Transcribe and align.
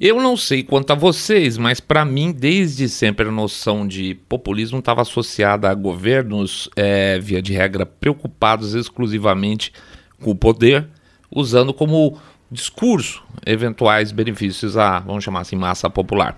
Eu 0.00 0.16
não 0.16 0.34
sei 0.34 0.62
quanto 0.62 0.92
a 0.92 0.96
vocês, 0.96 1.58
mas 1.58 1.78
para 1.78 2.06
mim, 2.06 2.32
desde 2.32 2.88
sempre, 2.88 3.28
a 3.28 3.30
noção 3.30 3.86
de 3.86 4.14
populismo 4.30 4.78
estava 4.78 5.02
associada 5.02 5.68
a 5.68 5.74
governos, 5.74 6.70
é, 6.74 7.18
via 7.18 7.42
de 7.42 7.52
regra, 7.52 7.84
preocupados 7.84 8.72
exclusivamente 8.72 9.74
com 10.22 10.30
o 10.30 10.34
poder, 10.34 10.88
usando 11.30 11.74
como 11.74 12.18
discurso 12.50 13.22
eventuais 13.44 14.10
benefícios 14.10 14.74
à, 14.74 15.00
vamos 15.00 15.22
chamar 15.22 15.40
assim, 15.40 15.54
massa 15.54 15.90
popular. 15.90 16.34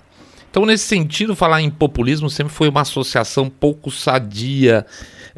Então, 0.51 0.67
nesse 0.67 0.87
sentido, 0.87 1.37
falar 1.37 1.63
em 1.63 1.71
populismo 1.71 2.29
sempre 2.29 2.53
foi 2.53 2.69
uma 2.69 2.81
associação 2.81 3.49
pouco 3.49 3.93
sadia 3.93 4.85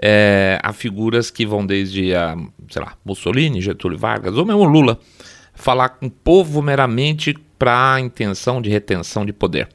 é, 0.00 0.58
a 0.62 0.72
figuras 0.72 1.30
que 1.30 1.44
vão 1.44 1.64
desde, 1.66 2.14
a, 2.14 2.34
sei 2.70 2.80
lá, 2.80 2.94
Mussolini, 3.04 3.60
Getúlio 3.60 3.98
Vargas, 3.98 4.34
ou 4.34 4.46
mesmo 4.46 4.64
Lula, 4.64 4.98
falar 5.54 5.90
com 5.90 6.06
o 6.06 6.10
povo 6.10 6.62
meramente 6.62 7.34
para 7.58 7.94
a 7.94 8.00
intenção 8.00 8.60
de 8.60 8.70
retenção 8.70 9.24
de 9.24 9.32
poder. 9.32 9.68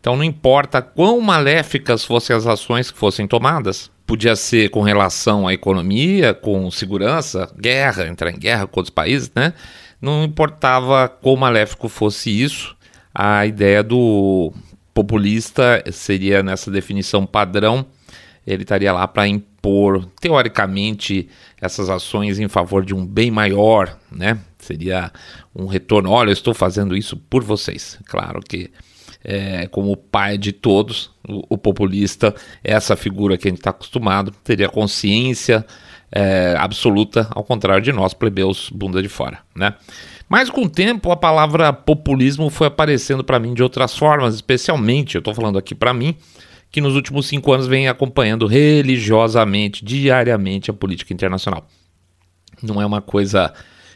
Então 0.00 0.16
não 0.16 0.24
importa 0.24 0.82
quão 0.82 1.20
maléficas 1.20 2.04
fossem 2.04 2.34
as 2.34 2.46
ações 2.46 2.90
que 2.90 2.98
fossem 2.98 3.26
tomadas, 3.26 3.90
podia 4.06 4.34
ser 4.34 4.68
com 4.70 4.82
relação 4.82 5.46
à 5.46 5.54
economia, 5.54 6.34
com 6.34 6.70
segurança, 6.70 7.48
guerra, 7.58 8.08
entrar 8.08 8.30
em 8.30 8.38
guerra 8.38 8.66
com 8.66 8.80
outros 8.80 8.92
países, 8.92 9.30
né? 9.34 9.54
Não 10.00 10.24
importava 10.24 11.08
quão 11.08 11.36
maléfico 11.36 11.88
fosse 11.88 12.30
isso, 12.30 12.76
a 13.14 13.46
ideia 13.46 13.82
do 13.82 14.52
populista 14.92 15.82
seria 15.92 16.42
nessa 16.42 16.70
definição 16.70 17.24
padrão, 17.24 17.86
ele 18.46 18.62
estaria 18.62 18.92
lá 18.92 19.06
para 19.06 19.28
impor, 19.28 20.04
teoricamente, 20.20 21.28
essas 21.60 21.88
ações 21.88 22.40
em 22.40 22.48
favor 22.48 22.84
de 22.84 22.92
um 22.92 23.06
bem 23.06 23.30
maior, 23.30 23.96
né? 24.10 24.38
Seria 24.62 25.10
um 25.54 25.66
retorno. 25.66 26.10
Olha, 26.10 26.28
eu 26.28 26.34
estou 26.34 26.54
fazendo 26.54 26.96
isso 26.96 27.16
por 27.16 27.42
vocês. 27.42 27.98
Claro 28.06 28.40
que, 28.40 28.70
é, 29.24 29.66
como 29.66 29.96
pai 29.96 30.38
de 30.38 30.52
todos, 30.52 31.10
o, 31.28 31.54
o, 31.54 31.58
populista 31.58 32.32
essa 32.62 32.94
figura 32.94 33.36
que 33.36 33.48
a 33.48 33.50
gente 33.50 33.58
está 33.58 33.70
acostumado, 33.70 34.30
teria 34.44 34.68
consciência 34.68 35.66
é, 36.12 36.54
absoluta, 36.56 37.26
ao 37.30 37.42
contrário 37.42 37.82
de 37.82 37.90
nós, 37.90 38.14
plebeus, 38.14 38.70
bunda 38.72 39.02
de 39.02 39.08
fora, 39.08 39.40
né? 39.56 39.74
Mas 40.28 40.48
com 40.48 40.62
o 40.62 40.68
tempo 40.68 41.10
a 41.10 41.16
palavra 41.16 41.72
populismo 41.72 42.48
foi 42.48 42.68
aparecendo 42.68 43.24
para 43.24 43.40
mim 43.40 43.54
de 43.54 43.64
outras 43.64 43.98
formas, 43.98 44.36
especialmente, 44.36 45.16
eu 45.16 45.18
estou 45.18 45.34
falando 45.34 45.58
aqui 45.58 45.74
para 45.74 45.92
mim, 45.92 46.16
que 46.70 46.80
nos 46.80 46.94
últimos 46.94 47.26
cinco 47.26 47.52
anos 47.52 47.66
vem 47.66 47.88
acompanhando 47.88 48.46
religiosamente, 48.46 49.84
diariamente 49.84 50.70
a 50.70 50.74
política 50.74 51.12
internacional. 51.12 51.66
Não 52.62 52.80
é 52.80 52.86
uma 52.86 53.02
coisa 53.02 53.52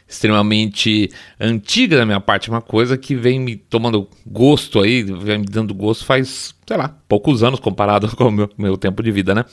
extremamente 0.07 1.11
antiga 1.39 1.97
da 1.97 2.05
minha 2.05 2.21
parte, 2.21 2.49
uma 2.49 2.61
coisa 2.61 2.97
que 2.97 3.15
vem 3.15 3.39
me 3.39 3.55
tomando 3.57 4.07
gosto 4.25 4.79
aí, 4.79 5.03
vem 5.03 5.39
me 5.39 5.45
dando 5.45 5.73
gosto 5.73 6.05
faz, 6.05 6.55
sei 6.65 6.77
lá, 6.77 6.95
poucos 7.09 7.43
anos 7.43 7.59
comparado 7.59 8.07
com 8.15 8.25
o 8.25 8.31
meu, 8.31 8.49
meu 8.57 8.77
tempo 8.77 9.03
de 9.03 9.11
vida, 9.11 9.35
né? 9.35 9.43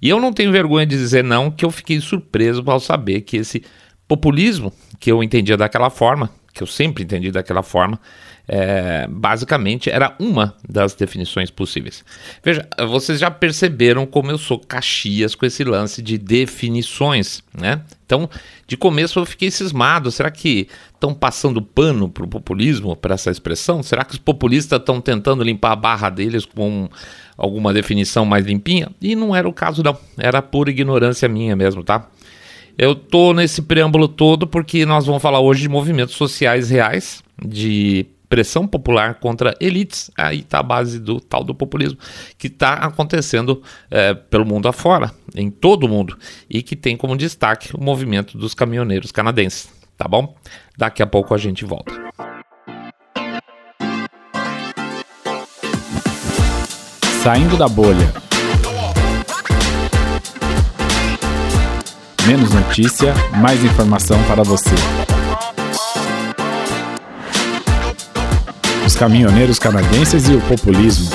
E 0.00 0.08
eu 0.08 0.18
não 0.18 0.32
tenho 0.32 0.50
vergonha 0.50 0.86
de 0.86 0.96
dizer 0.96 1.22
não 1.22 1.50
que 1.50 1.64
eu 1.64 1.70
fiquei 1.70 2.00
surpreso 2.00 2.62
ao 2.66 2.80
saber 2.80 3.20
que 3.20 3.36
esse 3.36 3.62
populismo, 4.06 4.72
que 4.98 5.12
eu 5.12 5.22
entendia 5.22 5.56
daquela 5.56 5.90
forma, 5.90 6.30
que 6.54 6.62
eu 6.62 6.66
sempre 6.66 7.04
entendi 7.04 7.30
daquela 7.30 7.62
forma, 7.62 8.00
é, 8.48 9.06
basicamente 9.08 9.90
era 9.90 10.16
uma 10.18 10.56
das 10.66 10.94
definições 10.94 11.50
possíveis. 11.50 12.02
Veja, 12.42 12.66
vocês 12.88 13.20
já 13.20 13.30
perceberam 13.30 14.06
como 14.06 14.30
eu 14.30 14.38
sou 14.38 14.58
caxias 14.58 15.34
com 15.34 15.44
esse 15.44 15.62
lance 15.62 16.00
de 16.00 16.16
definições, 16.16 17.42
né? 17.52 17.82
Então, 18.08 18.26
de 18.66 18.74
começo 18.74 19.18
eu 19.18 19.26
fiquei 19.26 19.50
cismado. 19.50 20.10
Será 20.10 20.30
que 20.30 20.66
estão 20.94 21.12
passando 21.12 21.60
pano 21.60 22.08
para 22.08 22.24
o 22.24 22.28
populismo, 22.28 22.96
para 22.96 23.14
essa 23.14 23.30
expressão? 23.30 23.82
Será 23.82 24.02
que 24.02 24.14
os 24.14 24.18
populistas 24.18 24.80
estão 24.80 24.98
tentando 24.98 25.44
limpar 25.44 25.72
a 25.72 25.76
barra 25.76 26.08
deles 26.08 26.46
com 26.46 26.88
alguma 27.36 27.70
definição 27.70 28.24
mais 28.24 28.46
limpinha? 28.46 28.88
E 28.98 29.14
não 29.14 29.36
era 29.36 29.46
o 29.46 29.52
caso, 29.52 29.82
não. 29.82 29.94
Era 30.16 30.40
pura 30.40 30.70
ignorância 30.70 31.28
minha 31.28 31.54
mesmo, 31.54 31.84
tá? 31.84 32.08
Eu 32.78 32.94
tô 32.94 33.34
nesse 33.34 33.60
preâmbulo 33.60 34.08
todo 34.08 34.46
porque 34.46 34.86
nós 34.86 35.04
vamos 35.04 35.20
falar 35.20 35.40
hoje 35.40 35.60
de 35.60 35.68
movimentos 35.68 36.14
sociais 36.14 36.70
reais, 36.70 37.22
de 37.44 38.06
pressão 38.28 38.66
popular 38.66 39.14
contra 39.14 39.56
elites, 39.60 40.10
aí 40.16 40.40
está 40.40 40.58
a 40.60 40.62
base 40.62 40.98
do 40.98 41.20
tal 41.20 41.42
do 41.42 41.54
populismo, 41.54 41.98
que 42.36 42.48
está 42.48 42.74
acontecendo 42.74 43.62
é, 43.90 44.14
pelo 44.14 44.44
mundo 44.44 44.68
afora, 44.68 45.10
em 45.34 45.50
todo 45.50 45.84
o 45.84 45.88
mundo, 45.88 46.16
e 46.48 46.62
que 46.62 46.76
tem 46.76 46.96
como 46.96 47.16
destaque 47.16 47.74
o 47.74 47.82
movimento 47.82 48.36
dos 48.36 48.54
caminhoneiros 48.54 49.10
canadenses, 49.10 49.70
tá 49.96 50.06
bom? 50.06 50.36
Daqui 50.76 51.02
a 51.02 51.06
pouco 51.06 51.34
a 51.34 51.38
gente 51.38 51.64
volta. 51.64 51.92
Saindo 57.22 57.56
da 57.56 57.68
bolha. 57.68 58.12
Menos 62.26 62.50
notícia, 62.52 63.14
mais 63.40 63.64
informação 63.64 64.22
para 64.24 64.42
você. 64.42 64.74
Caminhoneiros 68.98 69.60
canadenses 69.60 70.28
e 70.28 70.34
o 70.34 70.40
populismo. 70.40 71.08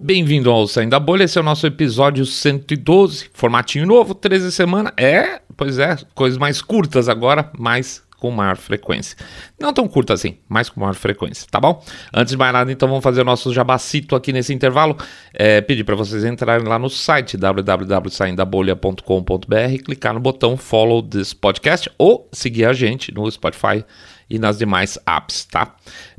Bem-vindo 0.00 0.50
ao 0.50 0.66
Saindo 0.66 0.92
da 0.92 1.00
Bolha, 1.00 1.24
esse 1.24 1.36
é 1.36 1.40
o 1.42 1.44
nosso 1.44 1.66
episódio 1.66 2.24
112, 2.24 3.28
formatinho 3.34 3.86
novo, 3.86 4.14
13 4.14 4.50
semanas. 4.52 4.94
É, 4.96 5.42
pois 5.54 5.78
é, 5.78 5.98
coisas 6.14 6.38
mais 6.38 6.62
curtas 6.62 7.10
agora, 7.10 7.50
mais 7.58 8.02
com 8.24 8.30
maior 8.30 8.56
frequência. 8.56 9.18
Não 9.60 9.70
tão 9.70 9.86
curta 9.86 10.14
assim, 10.14 10.38
mas 10.48 10.70
com 10.70 10.80
maior 10.80 10.94
frequência, 10.94 11.46
tá 11.50 11.60
bom? 11.60 11.84
Antes 12.10 12.30
de 12.30 12.38
mais 12.38 12.54
nada, 12.54 12.72
então 12.72 12.88
vamos 12.88 13.04
fazer 13.04 13.20
o 13.20 13.24
nosso 13.24 13.52
jabacito 13.52 14.16
aqui 14.16 14.32
nesse 14.32 14.54
intervalo. 14.54 14.96
É, 15.34 15.60
pedir 15.60 15.84
para 15.84 15.94
vocês 15.94 16.24
entrarem 16.24 16.66
lá 16.66 16.78
no 16.78 16.88
site 16.88 17.36
www.saindabolha.com.br, 17.36 19.84
clicar 19.84 20.14
no 20.14 20.20
botão 20.20 20.56
Follow 20.56 21.02
this 21.02 21.34
podcast 21.34 21.90
ou 21.98 22.26
seguir 22.32 22.64
a 22.64 22.72
gente 22.72 23.12
no 23.12 23.30
Spotify 23.30 23.84
e 24.30 24.38
nas 24.38 24.56
demais 24.56 24.98
apps, 25.06 25.44
tá? 25.44 25.76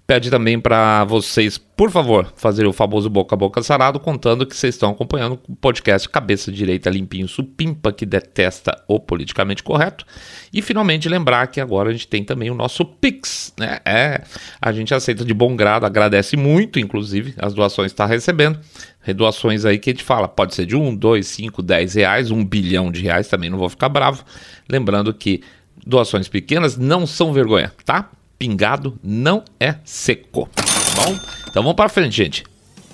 Pede 0.08 0.30
também 0.30 0.60
para 0.60 1.04
vocês, 1.04 1.58
por 1.58 1.90
favor, 1.90 2.32
fazer 2.36 2.68
o 2.68 2.72
famoso 2.72 3.10
boca 3.10 3.34
a 3.34 3.38
boca 3.38 3.64
sarado, 3.64 4.00
contando 4.00 4.46
que 4.46 4.56
vocês 4.56 4.76
estão 4.76 4.92
acompanhando 4.92 5.40
o 5.50 5.56
podcast 5.56 6.08
Cabeça 6.08 6.52
Direita 6.52 6.92
Limpinho 6.92 7.28
Supimpa, 7.28 7.92
que 7.92 8.06
detesta 8.06 8.84
o 8.88 9.00
politicamente 9.00 9.64
correto. 9.64 10.06
E 10.54 10.62
finalmente 10.62 11.10
lembrar 11.10 11.48
que 11.48 11.60
agora 11.60 11.90
a 11.90 11.92
gente 11.92 12.08
tem 12.08 12.24
também 12.24 12.52
o 12.52 12.54
nosso 12.54 12.86
Pix, 12.86 13.52
né? 13.58 13.80
É, 13.84 14.22
a 14.62 14.72
gente 14.72 14.94
aceita 14.94 15.26
de 15.26 15.34
bom 15.34 15.56
grado, 15.56 15.88
agradece 15.88 16.38
muito, 16.38 16.80
inclusive, 16.80 17.34
as 17.40 17.56
doações 17.56 17.92
que 17.92 17.96
está 17.96 18.06
recebendo. 18.06 18.60
Redoações 19.02 19.66
aí 19.66 19.80
que 19.80 19.90
a 19.90 19.94
gente 19.94 20.04
fala, 20.04 20.28
pode 20.28 20.54
ser 20.54 20.68
de 20.68 20.76
1, 20.76 20.96
2, 20.96 21.26
5, 21.26 21.64
10 21.64 21.96
reais, 21.96 22.30
1 22.30 22.46
bilhão 22.46 22.92
de 22.92 23.02
reais, 23.02 23.28
também 23.28 23.50
não 23.50 23.58
vou 23.58 23.70
ficar 23.70 23.90
bravo. 23.90 24.24
Lembrando 24.70 25.12
que 25.12 25.42
doações 25.84 26.28
pequenas 26.28 26.78
não 26.78 27.08
são 27.08 27.34
vergonha, 27.34 27.74
tá? 27.84 28.12
Pingado 28.38 28.97
não 29.03 29.44
é 29.59 29.75
seco. 29.84 30.50
Tá 30.56 30.63
bom? 31.03 31.19
Então 31.47 31.63
vamos 31.63 31.75
para 31.75 31.90
frente, 31.90 32.16
gente. 32.16 32.44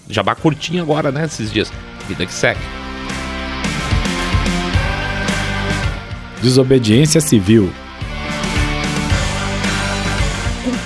Jabá 0.10 0.36
curtinho 0.36 0.84
agora, 0.84 1.12
né? 1.12 1.26
Esses 1.26 1.52
dias. 1.52 1.72
Vida 2.08 2.26
que 2.26 2.34
segue. 2.34 2.60
Desobediência 6.42 7.22
civil. 7.22 7.72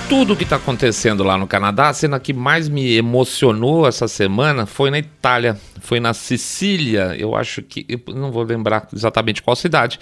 Tudo 0.08 0.36
que 0.36 0.44
está 0.44 0.54
acontecendo 0.54 1.24
lá 1.24 1.36
no 1.36 1.48
Canadá, 1.48 1.88
a 1.88 1.92
cena 1.92 2.20
que 2.20 2.32
mais 2.32 2.68
me 2.68 2.96
emocionou 2.96 3.88
essa 3.88 4.06
semana 4.06 4.64
foi 4.64 4.88
na 4.88 5.00
Itália, 5.00 5.58
foi 5.80 5.98
na 5.98 6.14
Sicília. 6.14 7.16
Eu 7.18 7.34
acho 7.34 7.60
que, 7.60 7.84
eu 7.88 8.14
não 8.14 8.30
vou 8.30 8.44
lembrar 8.44 8.86
exatamente 8.94 9.42
qual 9.42 9.56
cidade, 9.56 9.98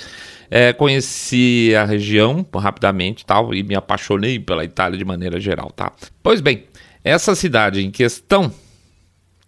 é, 0.50 0.74
conheci 0.74 1.74
a 1.74 1.86
região 1.86 2.46
rapidamente 2.54 3.24
tal, 3.24 3.54
e 3.54 3.62
me 3.62 3.74
apaixonei 3.74 4.38
pela 4.38 4.62
Itália 4.62 4.98
de 4.98 5.04
maneira 5.06 5.40
geral, 5.40 5.70
tá? 5.70 5.90
Pois 6.22 6.42
bem, 6.42 6.64
essa 7.02 7.34
cidade 7.34 7.82
em 7.82 7.90
questão, 7.90 8.52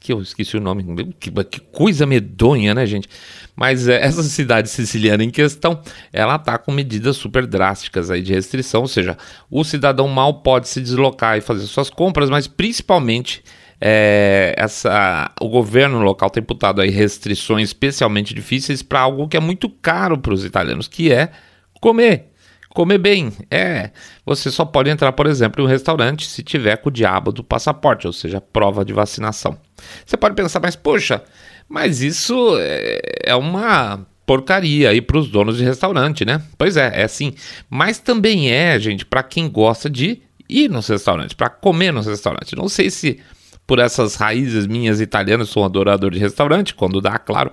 que 0.06 0.12
eu 0.12 0.22
esqueci 0.22 0.56
o 0.56 0.60
nome, 0.60 1.12
que, 1.18 1.30
que 1.30 1.60
coisa 1.60 2.06
medonha, 2.06 2.72
né, 2.72 2.86
gente? 2.86 3.08
Mas 3.56 3.88
é, 3.88 4.00
essa 4.00 4.22
cidade 4.22 4.70
siciliana 4.70 5.24
em 5.24 5.30
questão, 5.30 5.80
ela 6.12 6.38
tá 6.38 6.56
com 6.56 6.70
medidas 6.70 7.16
super 7.16 7.44
drásticas 7.44 8.08
aí 8.08 8.22
de 8.22 8.32
restrição, 8.32 8.82
ou 8.82 8.88
seja, 8.88 9.18
o 9.50 9.64
cidadão 9.64 10.06
mal 10.06 10.42
pode 10.42 10.68
se 10.68 10.80
deslocar 10.80 11.36
e 11.36 11.40
fazer 11.40 11.66
suas 11.66 11.90
compras, 11.90 12.30
mas 12.30 12.46
principalmente 12.46 13.42
é, 13.80 14.54
essa, 14.56 15.32
o 15.40 15.48
governo 15.48 15.98
local 15.98 16.30
tem 16.30 16.40
imputado 16.40 16.80
aí 16.80 16.90
restrições 16.90 17.70
especialmente 17.70 18.32
difíceis 18.32 18.82
para 18.82 19.00
algo 19.00 19.26
que 19.26 19.36
é 19.36 19.40
muito 19.40 19.68
caro 19.68 20.16
para 20.16 20.32
os 20.32 20.44
italianos, 20.44 20.86
que 20.86 21.12
é 21.12 21.32
comer. 21.80 22.30
Comer 22.76 22.98
bem, 22.98 23.32
é. 23.50 23.88
Você 24.26 24.50
só 24.50 24.62
pode 24.62 24.90
entrar, 24.90 25.10
por 25.12 25.26
exemplo, 25.26 25.62
em 25.62 25.64
um 25.64 25.66
restaurante 25.66 26.26
se 26.26 26.42
tiver 26.42 26.76
com 26.76 26.90
o 26.90 26.92
diabo 26.92 27.32
do 27.32 27.42
passaporte, 27.42 28.06
ou 28.06 28.12
seja, 28.12 28.38
prova 28.38 28.84
de 28.84 28.92
vacinação. 28.92 29.56
Você 30.04 30.14
pode 30.14 30.34
pensar, 30.34 30.60
mas 30.60 30.76
poxa, 30.76 31.22
mas 31.66 32.02
isso 32.02 32.54
é, 32.60 33.00
é 33.24 33.34
uma 33.34 34.06
porcaria 34.26 34.90
aí 34.90 35.00
para 35.00 35.16
os 35.16 35.30
donos 35.30 35.56
de 35.56 35.64
restaurante, 35.64 36.26
né? 36.26 36.42
Pois 36.58 36.76
é, 36.76 37.00
é 37.00 37.04
assim. 37.04 37.32
Mas 37.70 37.98
também 37.98 38.50
é, 38.50 38.78
gente, 38.78 39.06
para 39.06 39.22
quem 39.22 39.48
gosta 39.48 39.88
de 39.88 40.20
ir 40.46 40.68
nos 40.68 40.86
restaurantes, 40.86 41.32
para 41.32 41.48
comer 41.48 41.94
nos 41.94 42.06
restaurantes. 42.06 42.52
Não 42.52 42.68
sei 42.68 42.90
se 42.90 43.18
por 43.66 43.78
essas 43.78 44.14
raízes 44.14 44.66
minhas 44.66 45.00
italianas, 45.00 45.48
sou 45.48 45.62
um 45.62 45.66
adorador 45.66 46.10
de 46.10 46.18
restaurante, 46.18 46.74
quando 46.74 47.00
dá, 47.00 47.18
claro. 47.18 47.50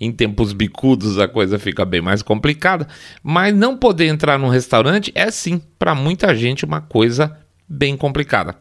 Em 0.00 0.10
tempos 0.10 0.52
bicudos 0.52 1.18
a 1.18 1.28
coisa 1.28 1.58
fica 1.58 1.84
bem 1.84 2.00
mais 2.00 2.22
complicada, 2.22 2.88
mas 3.22 3.54
não 3.54 3.76
poder 3.76 4.06
entrar 4.06 4.38
num 4.38 4.48
restaurante 4.48 5.12
é 5.14 5.30
sim, 5.30 5.62
para 5.78 5.94
muita 5.94 6.34
gente, 6.34 6.64
uma 6.64 6.80
coisa 6.80 7.38
bem 7.68 7.96
complicada. 7.96 8.56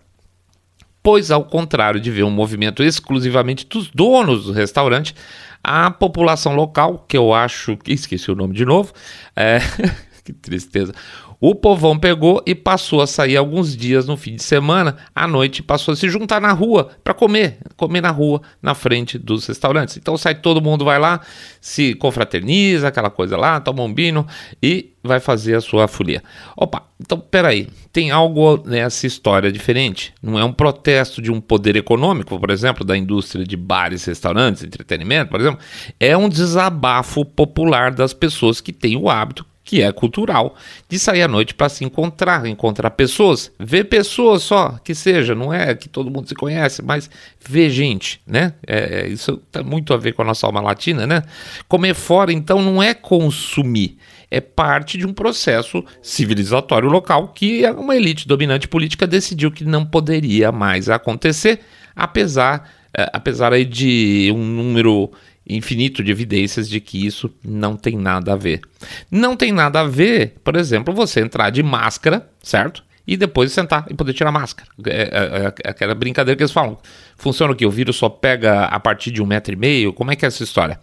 Pois, 1.03 1.31
ao 1.31 1.43
contrário 1.43 1.99
de 1.99 2.11
ver 2.11 2.23
um 2.23 2.29
movimento 2.29 2.83
exclusivamente 2.83 3.65
dos 3.65 3.89
donos 3.89 4.45
do 4.45 4.51
restaurante, 4.51 5.15
a 5.63 5.89
população 5.89 6.53
local, 6.55 7.05
que 7.07 7.17
eu 7.17 7.33
acho 7.33 7.75
que 7.77 7.91
esqueci 7.91 8.29
o 8.29 8.35
nome 8.35 8.53
de 8.53 8.65
novo, 8.65 8.93
é, 9.35 9.59
que 10.23 10.31
tristeza. 10.31 10.93
O 11.43 11.55
povão 11.55 11.97
pegou 11.97 12.39
e 12.45 12.53
passou 12.53 13.01
a 13.01 13.07
sair 13.07 13.35
alguns 13.35 13.75
dias 13.75 14.05
no 14.05 14.15
fim 14.15 14.35
de 14.35 14.43
semana, 14.43 14.95
à 15.15 15.27
noite 15.27 15.63
passou 15.63 15.91
a 15.91 15.95
se 15.95 16.07
juntar 16.07 16.39
na 16.39 16.51
rua 16.51 16.89
para 17.03 17.15
comer, 17.15 17.57
comer 17.75 17.99
na 17.99 18.11
rua, 18.11 18.43
na 18.61 18.75
frente 18.75 19.17
dos 19.17 19.47
restaurantes. 19.47 19.97
Então 19.97 20.15
sai 20.15 20.35
todo 20.35 20.61
mundo, 20.61 20.85
vai 20.85 20.99
lá, 20.99 21.19
se 21.59 21.95
confraterniza, 21.95 22.89
aquela 22.89 23.09
coisa 23.09 23.35
lá, 23.37 23.59
toma 23.59 23.81
um 23.81 23.91
vinho 23.91 24.23
e 24.61 24.91
vai 25.03 25.19
fazer 25.19 25.55
a 25.55 25.61
sua 25.61 25.87
folia. 25.87 26.21
Opa, 26.55 26.83
então 26.99 27.19
peraí, 27.19 27.67
tem 27.91 28.11
algo 28.11 28.61
nessa 28.63 29.07
história 29.07 29.51
diferente. 29.51 30.13
Não 30.21 30.37
é 30.37 30.45
um 30.45 30.53
protesto 30.53 31.23
de 31.23 31.31
um 31.31 31.41
poder 31.41 31.75
econômico, 31.75 32.39
por 32.39 32.51
exemplo, 32.51 32.85
da 32.85 32.95
indústria 32.95 33.43
de 33.43 33.57
bares, 33.57 34.05
restaurantes, 34.05 34.63
entretenimento, 34.63 35.31
por 35.31 35.39
exemplo. 35.39 35.59
É 35.99 36.15
um 36.15 36.29
desabafo 36.29 37.25
popular 37.25 37.91
das 37.91 38.13
pessoas 38.13 38.61
que 38.61 38.71
têm 38.71 38.95
o 38.95 39.09
hábito 39.09 39.43
que 39.71 39.81
é 39.81 39.89
cultural, 39.89 40.53
de 40.89 40.99
sair 40.99 41.21
à 41.21 41.29
noite 41.29 41.53
para 41.53 41.69
se 41.69 41.85
encontrar, 41.85 42.45
encontrar 42.45 42.89
pessoas, 42.89 43.49
ver 43.57 43.85
pessoas 43.85 44.43
só, 44.43 44.77
que 44.83 44.93
seja, 44.93 45.33
não 45.33 45.53
é 45.53 45.73
que 45.73 45.87
todo 45.87 46.11
mundo 46.11 46.27
se 46.27 46.35
conhece, 46.35 46.81
mas 46.81 47.09
ver 47.39 47.69
gente, 47.69 48.19
né? 48.27 48.53
É, 48.67 49.07
isso 49.07 49.37
tem 49.49 49.63
muito 49.63 49.93
a 49.93 49.97
ver 49.97 50.11
com 50.11 50.23
a 50.23 50.25
nossa 50.25 50.45
alma 50.45 50.59
latina, 50.59 51.07
né? 51.07 51.23
Comer 51.69 51.93
fora, 51.93 52.33
então, 52.33 52.61
não 52.61 52.83
é 52.83 52.93
consumir, 52.93 53.97
é 54.29 54.41
parte 54.41 54.97
de 54.97 55.07
um 55.07 55.13
processo 55.13 55.85
civilizatório 56.01 56.89
local 56.89 57.29
que 57.29 57.63
uma 57.69 57.95
elite 57.95 58.27
dominante 58.27 58.67
política 58.67 59.07
decidiu 59.07 59.53
que 59.53 59.63
não 59.63 59.85
poderia 59.85 60.51
mais 60.51 60.89
acontecer, 60.89 61.61
apesar, 61.95 62.69
é, 62.93 63.09
apesar 63.13 63.53
aí 63.53 63.63
de 63.63 64.33
um 64.35 64.43
número 64.43 65.09
infinito 65.47 66.03
de 66.03 66.11
evidências 66.11 66.69
de 66.69 66.79
que 66.79 67.05
isso 67.05 67.33
não 67.43 67.75
tem 67.75 67.97
nada 67.97 68.33
a 68.33 68.35
ver. 68.35 68.61
Não 69.09 69.35
tem 69.35 69.51
nada 69.51 69.81
a 69.81 69.83
ver, 69.83 70.35
por 70.43 70.55
exemplo, 70.55 70.93
você 70.93 71.19
entrar 71.19 71.49
de 71.49 71.63
máscara, 71.63 72.29
certo? 72.41 72.83
E 73.05 73.17
depois 73.17 73.51
sentar 73.51 73.85
e 73.89 73.93
poder 73.93 74.13
tirar 74.13 74.29
a 74.29 74.33
máscara. 74.33 74.69
É, 74.85 75.01
é, 75.01 75.53
é 75.65 75.69
aquela 75.69 75.95
brincadeira 75.95 76.37
que 76.37 76.43
eles 76.43 76.51
falam. 76.51 76.77
Funciona 77.17 77.53
o 77.53 77.55
que? 77.55 77.65
O 77.65 77.71
vírus 77.71 77.95
só 77.95 78.07
pega 78.07 78.65
a 78.65 78.79
partir 78.79 79.11
de 79.11 79.21
um 79.21 79.25
metro 79.25 79.53
e 79.53 79.57
meio? 79.57 79.91
Como 79.91 80.11
é 80.11 80.15
que 80.15 80.23
é 80.23 80.27
essa 80.27 80.43
história? 80.43 80.79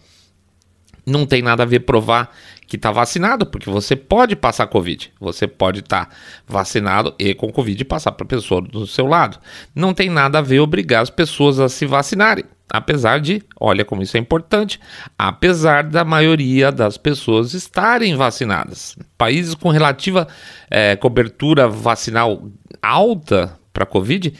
Não 1.05 1.25
tem 1.25 1.41
nada 1.41 1.63
a 1.63 1.65
ver 1.65 1.79
provar 1.79 2.31
que 2.67 2.75
está 2.75 2.91
vacinado, 2.91 3.47
porque 3.47 3.69
você 3.69 3.95
pode 3.95 4.35
passar 4.35 4.67
Covid. 4.67 5.11
Você 5.19 5.47
pode 5.47 5.79
estar 5.79 6.05
tá 6.05 6.15
vacinado 6.47 7.15
e 7.17 7.33
com 7.33 7.51
Covid 7.51 7.83
passar 7.85 8.11
para 8.11 8.25
a 8.25 8.27
pessoa 8.27 8.61
do 8.61 8.85
seu 8.85 9.07
lado. 9.07 9.39
Não 9.73 9.93
tem 9.93 10.09
nada 10.09 10.37
a 10.37 10.41
ver 10.41 10.59
obrigar 10.59 11.01
as 11.01 11.09
pessoas 11.09 11.59
a 11.59 11.67
se 11.67 11.87
vacinarem. 11.87 12.45
Apesar 12.71 13.19
de, 13.19 13.41
olha 13.59 13.83
como 13.83 14.03
isso 14.03 14.15
é 14.15 14.19
importante, 14.19 14.79
apesar 15.17 15.83
da 15.83 16.05
maioria 16.05 16.71
das 16.71 16.97
pessoas 16.97 17.53
estarem 17.53 18.15
vacinadas. 18.15 18.95
Países 19.17 19.55
com 19.55 19.69
relativa 19.69 20.27
é, 20.69 20.95
cobertura 20.95 21.67
vacinal 21.67 22.43
alta 22.81 23.57
para 23.73 23.85
Covid 23.85 24.33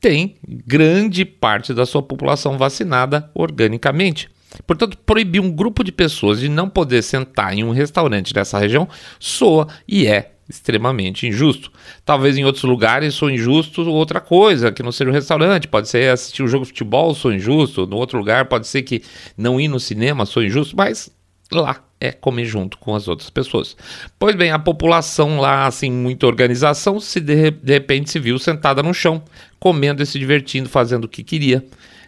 têm 0.00 0.36
grande 0.46 1.24
parte 1.24 1.72
da 1.72 1.86
sua 1.86 2.02
população 2.02 2.58
vacinada 2.58 3.30
organicamente. 3.34 4.28
Portanto, 4.66 4.96
proibir 4.98 5.40
um 5.40 5.50
grupo 5.50 5.82
de 5.82 5.92
pessoas 5.92 6.40
de 6.40 6.48
não 6.48 6.68
poder 6.68 7.02
sentar 7.02 7.52
em 7.52 7.64
um 7.64 7.72
restaurante 7.72 8.32
dessa 8.32 8.58
região 8.58 8.88
soa 9.18 9.68
e 9.86 10.06
é 10.06 10.35
extremamente 10.48 11.26
injusto. 11.26 11.70
Talvez 12.04 12.36
em 12.36 12.44
outros 12.44 12.64
lugares 12.64 13.14
sou 13.14 13.30
injusto 13.30 13.82
outra 13.90 14.20
coisa, 14.20 14.70
que 14.70 14.82
não 14.82 14.92
seja 14.92 15.10
um 15.10 15.14
restaurante, 15.14 15.68
pode 15.68 15.88
ser 15.88 16.10
assistir 16.10 16.42
um 16.42 16.48
jogo 16.48 16.64
de 16.64 16.70
futebol, 16.70 17.14
sou 17.14 17.32
injusto, 17.32 17.86
no 17.86 17.96
outro 17.96 18.18
lugar 18.18 18.46
pode 18.46 18.66
ser 18.66 18.82
que 18.82 19.02
não 19.36 19.60
ir 19.60 19.68
no 19.68 19.80
cinema, 19.80 20.26
sou 20.26 20.42
injusto, 20.42 20.76
mas 20.76 21.10
lá 21.50 21.82
é 22.00 22.12
comer 22.12 22.44
junto 22.44 22.78
com 22.78 22.94
as 22.94 23.08
outras 23.08 23.30
pessoas. 23.30 23.76
Pois 24.18 24.34
bem, 24.34 24.50
a 24.50 24.58
população 24.58 25.40
lá, 25.40 25.66
assim, 25.66 25.90
muita 25.90 26.26
organização, 26.26 27.00
se 27.00 27.20
de, 27.20 27.50
de 27.50 27.72
repente 27.72 28.10
se 28.10 28.18
viu 28.18 28.38
sentada 28.38 28.82
no 28.82 28.92
chão, 28.92 29.22
comendo 29.58 30.02
e 30.02 30.06
se 30.06 30.18
divertindo, 30.18 30.68
fazendo 30.68 31.04
o 31.04 31.08
que 31.08 31.24
queria, 31.24 31.64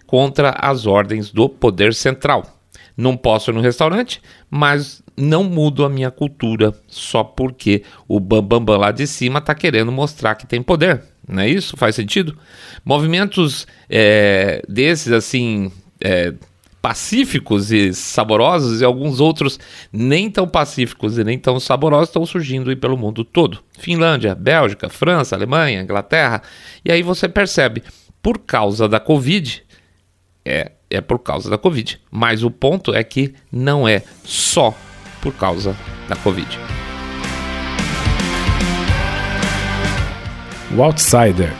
contra 0.06 0.50
as 0.50 0.87
ordens 0.87 1.31
do 1.31 1.49
poder 1.49 1.94
central. 1.94 2.58
Não 2.96 3.17
posso 3.17 3.50
ir 3.50 3.55
no 3.55 3.61
restaurante, 3.61 4.20
mas 4.50 5.02
não 5.19 5.43
mudo 5.43 5.85
a 5.85 5.88
minha 5.88 6.11
cultura 6.11 6.73
só 6.87 7.25
porque 7.25 7.82
o 8.06 8.20
Bambambam 8.20 8.61
Bam 8.61 8.65
Bam 8.65 8.76
lá 8.79 8.93
de 8.93 9.06
cima 9.06 9.41
está 9.41 9.55
querendo 9.55 9.91
mostrar 9.91 10.37
que 10.37 10.47
tem 10.47 10.62
poder. 10.62 11.03
Não 11.26 11.43
é 11.43 11.49
isso? 11.49 11.76
Faz 11.76 11.94
sentido? 11.94 12.38
Movimentos 12.85 13.67
é, 13.91 14.62
desses, 14.69 15.12
assim, 15.12 15.70
é, 16.00 16.32
pacíficos 16.81 17.73
e 17.73 17.93
saborosos, 17.93 18.81
e 18.81 18.85
alguns 18.85 19.20
outros 19.20 19.59
nem 19.93 20.31
tão 20.31 20.49
pacíficos 20.49 21.19
e 21.19 21.25
nem 21.25 21.38
tão 21.38 21.59
saborosos 21.59 22.09
estão 22.09 22.25
surgindo 22.25 22.75
pelo 22.76 22.97
mundo 22.97 23.25
todo. 23.25 23.59
Finlândia, 23.79 24.35
Bélgica, 24.35 24.88
França, 24.88 25.35
Alemanha, 25.35 25.82
Inglaterra. 25.82 26.41
E 26.85 26.93
aí 26.93 27.03
você 27.03 27.29
percebe, 27.29 27.82
por 28.23 28.38
causa 28.38 28.88
da 28.88 29.00
Covid, 29.00 29.62
é, 30.44 30.73
é 30.88 31.00
por 31.00 31.19
causa 31.19 31.50
da 31.50 31.59
Covid. 31.59 32.00
Mas 32.11 32.43
o 32.43 32.50
ponto 32.50 32.94
é 32.94 33.03
que 33.03 33.35
não 33.53 33.87
é 33.87 34.03
só 34.25 34.75
por 35.20 35.32
causa 35.35 35.76
da 36.09 36.17
Covid. 36.17 36.59
O 40.76 40.82
Outsider. 40.82 41.53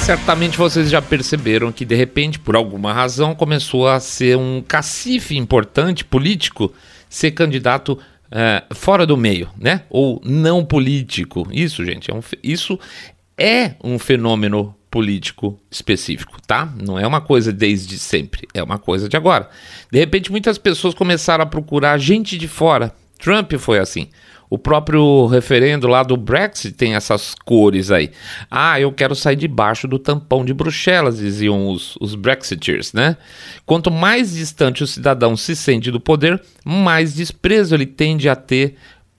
Certamente 0.00 0.58
vocês 0.58 0.90
já 0.90 1.00
perceberam 1.00 1.70
que 1.70 1.84
de 1.84 1.94
repente, 1.94 2.38
por 2.38 2.56
alguma 2.56 2.92
razão, 2.92 3.34
começou 3.34 3.86
a 3.86 4.00
ser 4.00 4.36
um 4.36 4.62
cacife 4.66 5.36
importante 5.36 6.04
político 6.04 6.72
ser 7.08 7.32
candidato 7.32 7.98
é, 8.30 8.64
fora 8.72 9.06
do 9.06 9.16
meio, 9.16 9.48
né? 9.58 9.82
Ou 9.88 10.20
não 10.24 10.64
político. 10.64 11.46
Isso, 11.52 11.84
gente, 11.84 12.10
é 12.10 12.14
um, 12.14 12.20
isso 12.42 12.78
é 13.36 13.74
um 13.82 13.98
fenômeno 13.98 14.74
político 14.90 15.58
específico, 15.70 16.38
tá? 16.46 16.72
Não 16.82 16.98
é 16.98 17.06
uma 17.06 17.20
coisa 17.20 17.52
desde 17.52 17.98
sempre, 17.98 18.48
é 18.52 18.62
uma 18.62 18.78
coisa 18.78 19.08
de 19.08 19.16
agora. 19.16 19.48
De 19.90 19.98
repente, 19.98 20.30
muitas 20.30 20.58
pessoas 20.58 20.94
começaram 20.94 21.44
a 21.44 21.46
procurar 21.46 21.96
gente 21.98 22.36
de 22.36 22.48
fora. 22.48 22.92
Trump 23.18 23.52
foi 23.54 23.78
assim. 23.78 24.08
O 24.48 24.58
próprio 24.58 25.26
referendo 25.26 25.86
lá 25.86 26.02
do 26.02 26.16
Brexit 26.16 26.72
tem 26.72 26.96
essas 26.96 27.36
cores 27.44 27.92
aí. 27.92 28.10
Ah, 28.50 28.80
eu 28.80 28.90
quero 28.90 29.14
sair 29.14 29.36
debaixo 29.36 29.86
do 29.86 29.96
tampão 29.96 30.44
de 30.44 30.52
Bruxelas, 30.52 31.18
diziam 31.18 31.68
os, 31.68 31.96
os 32.00 32.16
Brexiteers, 32.16 32.92
né? 32.92 33.16
Quanto 33.64 33.92
mais 33.92 34.34
distante 34.34 34.82
o 34.82 34.88
cidadão 34.88 35.36
se 35.36 35.54
sente 35.54 35.92
do 35.92 36.00
poder, 36.00 36.42
mais 36.64 37.14
desprezo 37.14 37.76
ele 37.76 37.86
tende 37.86 38.28
a 38.28 38.34
ter 38.34 38.74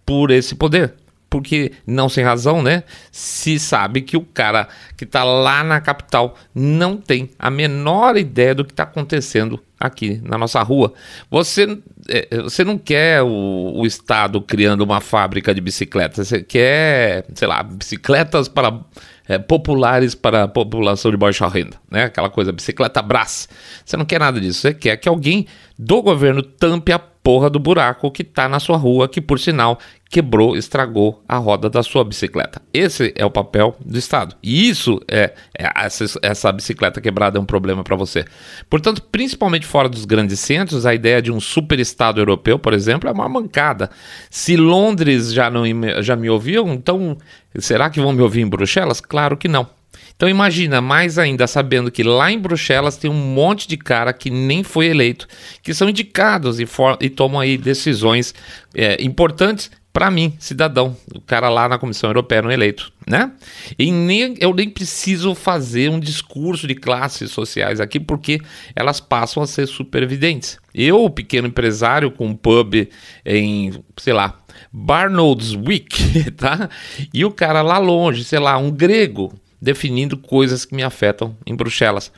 por 0.05 0.31
esse 0.31 0.53
poder 0.53 0.95
porque 1.31 1.71
não 1.87 2.09
sem 2.09 2.25
razão, 2.25 2.61
né? 2.61 2.83
Se 3.09 3.57
sabe 3.57 4.01
que 4.01 4.17
o 4.17 4.21
cara 4.21 4.67
que 4.97 5.05
está 5.05 5.23
lá 5.23 5.63
na 5.63 5.79
capital 5.79 6.35
não 6.53 6.97
tem 6.97 7.29
a 7.39 7.49
menor 7.49 8.17
ideia 8.17 8.53
do 8.53 8.65
que 8.65 8.73
está 8.73 8.83
acontecendo 8.83 9.57
aqui 9.79 10.21
na 10.25 10.37
nossa 10.37 10.61
rua. 10.61 10.93
Você, 11.31 11.79
é, 12.09 12.41
você 12.41 12.65
não 12.65 12.77
quer 12.77 13.23
o, 13.23 13.79
o 13.79 13.85
Estado 13.85 14.41
criando 14.41 14.81
uma 14.81 14.99
fábrica 14.99 15.55
de 15.55 15.61
bicicletas, 15.61 16.27
você 16.27 16.43
quer, 16.43 17.25
sei 17.33 17.47
lá, 17.47 17.63
bicicletas 17.63 18.49
para 18.49 18.81
é, 19.25 19.39
populares 19.39 20.13
para 20.13 20.43
a 20.43 20.47
população 20.49 21.11
de 21.11 21.15
baixa 21.15 21.47
renda, 21.47 21.77
né? 21.89 22.03
Aquela 22.03 22.29
coisa, 22.29 22.51
bicicleta 22.51 23.01
Brás. 23.01 23.47
Você 23.85 23.95
não 23.95 24.03
quer 24.03 24.19
nada 24.19 24.41
disso, 24.41 24.59
você 24.59 24.73
quer 24.73 24.97
que 24.97 25.07
alguém 25.07 25.47
do 25.79 26.01
governo 26.01 26.43
tampe 26.43 26.91
a 26.91 26.99
porra 27.23 27.49
do 27.49 27.59
buraco 27.59 28.09
que 28.11 28.23
está 28.23 28.49
na 28.49 28.59
sua 28.59 28.77
rua, 28.77 29.07
que 29.07 29.21
por 29.21 29.39
sinal 29.39 29.77
quebrou, 30.09 30.57
estragou 30.57 31.23
a 31.27 31.37
roda 31.37 31.69
da 31.69 31.81
sua 31.81 32.03
bicicleta. 32.03 32.61
Esse 32.73 33.13
é 33.15 33.25
o 33.25 33.31
papel 33.31 33.75
do 33.83 33.97
Estado. 33.97 34.35
E 34.43 34.67
isso 34.67 34.99
é, 35.07 35.33
é 35.57 35.71
essa, 35.75 36.05
essa, 36.21 36.51
bicicleta 36.51 36.99
quebrada 36.99 37.37
é 37.37 37.41
um 37.41 37.45
problema 37.45 37.83
para 37.83 37.95
você. 37.95 38.25
Portanto, 38.69 39.01
principalmente 39.11 39.65
fora 39.65 39.87
dos 39.87 40.03
grandes 40.03 40.39
centros, 40.39 40.85
a 40.85 40.93
ideia 40.93 41.21
de 41.21 41.31
um 41.31 41.39
super 41.39 41.79
Estado 41.79 42.19
europeu, 42.19 42.59
por 42.59 42.73
exemplo, 42.73 43.09
é 43.09 43.11
uma 43.11 43.29
mancada. 43.29 43.89
Se 44.29 44.57
Londres 44.57 45.31
já 45.31 45.49
não 45.49 45.63
já 46.01 46.15
me 46.15 46.29
ouviu, 46.29 46.67
então 46.67 47.17
será 47.57 47.89
que 47.89 48.01
vão 48.01 48.11
me 48.11 48.21
ouvir 48.21 48.41
em 48.41 48.47
Bruxelas? 48.47 48.99
Claro 48.99 49.37
que 49.37 49.47
não. 49.47 49.80
Então 50.21 50.29
imagina, 50.29 50.81
mais 50.81 51.17
ainda 51.17 51.47
sabendo 51.47 51.89
que 51.89 52.03
lá 52.03 52.31
em 52.31 52.37
Bruxelas 52.37 52.95
tem 52.95 53.09
um 53.09 53.33
monte 53.33 53.67
de 53.67 53.75
cara 53.75 54.13
que 54.13 54.29
nem 54.29 54.61
foi 54.61 54.85
eleito, 54.85 55.27
que 55.63 55.73
são 55.73 55.89
indicados 55.89 56.59
e, 56.59 56.67
e 56.99 57.09
tomam 57.09 57.41
aí 57.41 57.57
decisões 57.57 58.31
é, 58.75 59.01
importantes 59.01 59.71
para 59.91 60.11
mim, 60.11 60.31
cidadão, 60.37 60.95
o 61.15 61.19
cara 61.19 61.49
lá 61.49 61.67
na 61.67 61.79
Comissão 61.79 62.07
Europeia 62.11 62.43
não 62.43 62.51
eleito, 62.51 62.93
né? 63.07 63.31
E 63.79 63.91
nem, 63.91 64.35
eu 64.39 64.53
nem 64.53 64.69
preciso 64.69 65.33
fazer 65.33 65.89
um 65.89 65.99
discurso 65.99 66.67
de 66.67 66.75
classes 66.75 67.31
sociais 67.31 67.81
aqui, 67.81 67.99
porque 67.99 68.39
elas 68.75 68.99
passam 68.99 69.41
a 69.41 69.47
ser 69.47 69.65
super 69.65 70.03
evidentes. 70.03 70.59
Eu, 70.71 71.09
pequeno 71.09 71.47
empresário 71.47 72.11
com 72.11 72.27
um 72.27 72.35
pub 72.35 72.87
em, 73.25 73.73
sei 73.97 74.13
lá, 74.13 74.37
Barnoldswick, 74.71 76.29
tá? 76.37 76.69
E 77.11 77.25
o 77.25 77.31
cara 77.31 77.63
lá 77.63 77.79
longe, 77.79 78.23
sei 78.23 78.37
lá, 78.37 78.55
um 78.59 78.69
grego, 78.69 79.33
definindo 79.61 80.17
coisas 80.17 80.65
que 80.65 80.73
me 80.73 80.83
afetam 80.83 81.37
em 81.45 81.55
Bruxelas. 81.55 82.11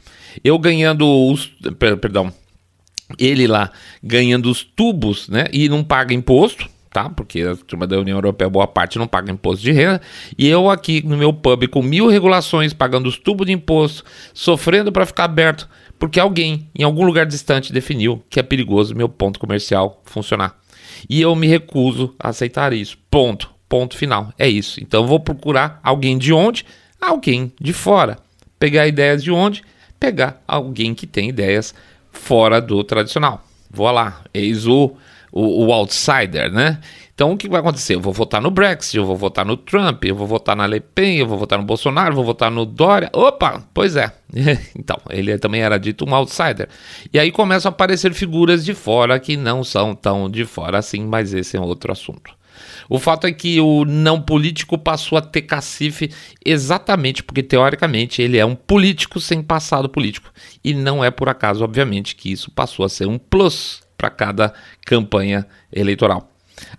Eu 0.44 0.58
ganhando 0.58 1.08
os. 1.08 1.48
Perdão. 1.78 2.32
Ele 3.20 3.46
lá 3.46 3.72
ganhando 4.02 4.50
os 4.50 4.64
tubos, 4.64 5.28
né? 5.28 5.46
E 5.52 5.68
não 5.68 5.84
paga 5.84 6.14
imposto, 6.14 6.68
tá? 6.90 7.10
Porque 7.10 7.42
a 7.42 7.56
turma 7.56 7.86
da 7.86 8.00
União 8.00 8.18
Europeia, 8.18 8.50
boa 8.50 8.66
parte, 8.66 8.98
não 8.98 9.08
paga 9.08 9.32
imposto 9.32 9.62
de 9.62 9.72
renda. 9.72 10.02
E 10.38 10.48
eu 10.48 10.70
aqui 10.70 11.06
no 11.06 11.18
meu 11.18 11.34
pub 11.34 11.68
com 11.68 11.82
mil 11.84 12.08
regulações, 12.08 12.74
pagando 12.74 13.08
os 13.08 13.18
tubos 13.18 13.46
de 13.46 13.52
imposto, 13.52 14.04
sofrendo 14.34 14.92
para 14.92 15.06
ficar 15.06 15.26
aberto, 15.26 15.70
porque 16.00 16.20
alguém 16.20 16.70
em 16.74 16.84
algum 16.84 17.04
lugar 17.06 17.26
distante 17.26 17.74
definiu 17.74 18.24
que 18.30 18.40
é 18.40 18.44
perigoso 18.44 18.96
meu 18.96 19.10
ponto 19.10 19.40
comercial 19.40 20.02
funcionar. 20.06 20.58
E 21.10 21.22
eu 21.22 21.36
me 21.36 21.48
recuso 21.48 22.16
a 22.18 22.30
aceitar 22.30 22.74
isso. 22.74 22.98
Ponto. 23.12 23.52
Ponto 23.68 23.98
final. 23.98 24.32
É 24.38 24.48
isso. 24.48 24.80
Então 24.82 25.06
vou 25.06 25.20
procurar 25.20 25.80
alguém 25.84 26.18
de 26.18 26.32
onde? 26.32 26.66
Alguém 27.04 27.52
de 27.60 27.74
fora. 27.74 28.18
Pegar 28.58 28.88
ideias 28.88 29.24
de 29.24 29.32
onde? 29.32 29.62
Pegar 30.00 30.42
alguém 30.48 30.96
que 30.96 31.06
tem 31.06 31.30
ideias 31.30 31.76
fora 32.12 32.62
do 32.62 32.84
tradicional. 32.84 33.44
Vou 33.70 33.92
lá. 33.92 34.22
Eis 34.34 34.66
o 34.66 34.96
o, 35.34 35.66
o, 35.66 35.74
outsider, 35.74 36.52
né? 36.52 36.80
Então 37.16 37.32
o 37.32 37.38
que 37.38 37.50
vai 37.50 37.60
acontecer? 37.60 37.96
Eu 37.96 38.00
vou 38.02 38.14
votar 38.14 38.40
no 38.40 38.52
Brexit, 38.52 38.98
eu 38.98 39.06
vou 39.06 39.16
votar 39.16 39.44
no 39.44 39.58
Trump, 39.58 40.06
eu 40.06 40.16
vou 40.16 40.28
votar 40.28 40.56
na 40.56 40.68
Le 40.68 40.80
Pen, 40.80 41.18
eu 41.18 41.28
vou 41.28 41.38
votar 41.38 41.58
no 41.58 41.66
Bolsonaro, 41.66 42.12
eu 42.12 42.16
vou 42.16 42.24
votar 42.24 42.52
no 42.52 42.66
Dória. 42.66 43.10
Opa, 43.12 43.64
pois 43.74 43.96
é. 43.96 44.12
então, 44.78 44.98
ele 45.10 45.36
também 45.40 45.62
era 45.62 45.80
dito 45.80 46.08
um 46.08 46.14
outsider. 46.14 46.70
E 47.12 47.18
aí 47.18 47.32
começam 47.32 47.70
a 47.70 47.74
aparecer 47.74 48.14
figuras 48.14 48.64
de 48.64 48.76
fora 48.76 49.20
que 49.20 49.36
não 49.36 49.64
são 49.64 49.96
tão 49.96 50.30
de 50.30 50.46
fora 50.46 50.78
assim, 50.78 51.04
mas 51.04 51.34
esse 51.34 51.58
é 51.58 51.60
outro 51.60 51.92
assunto. 51.92 52.32
O 52.90 53.00
fato 53.00 53.28
é 53.28 53.32
que 53.32 53.60
o 53.60 53.86
não 53.86 54.22
político 54.22 54.78
passou 54.78 55.18
a 55.18 55.22
ter 55.22 55.44
cacife 55.44 56.12
exatamente 56.46 57.24
porque, 57.24 57.44
teoricamente, 57.44 58.22
ele 58.22 58.38
é 58.38 58.46
um 58.46 58.56
político 58.56 59.20
sem 59.20 59.42
passado 59.42 59.90
político. 59.90 60.32
E 60.64 60.74
não 60.74 61.04
é 61.04 61.10
por 61.10 61.30
acaso, 61.30 61.64
obviamente, 61.64 62.16
que 62.16 62.32
isso 62.32 62.52
passou 62.52 62.86
a 62.86 62.90
ser 62.90 63.08
um 63.08 63.18
plus 63.18 63.82
para 63.98 64.10
cada 64.10 64.54
campanha 64.86 65.48
eleitoral. 65.72 66.30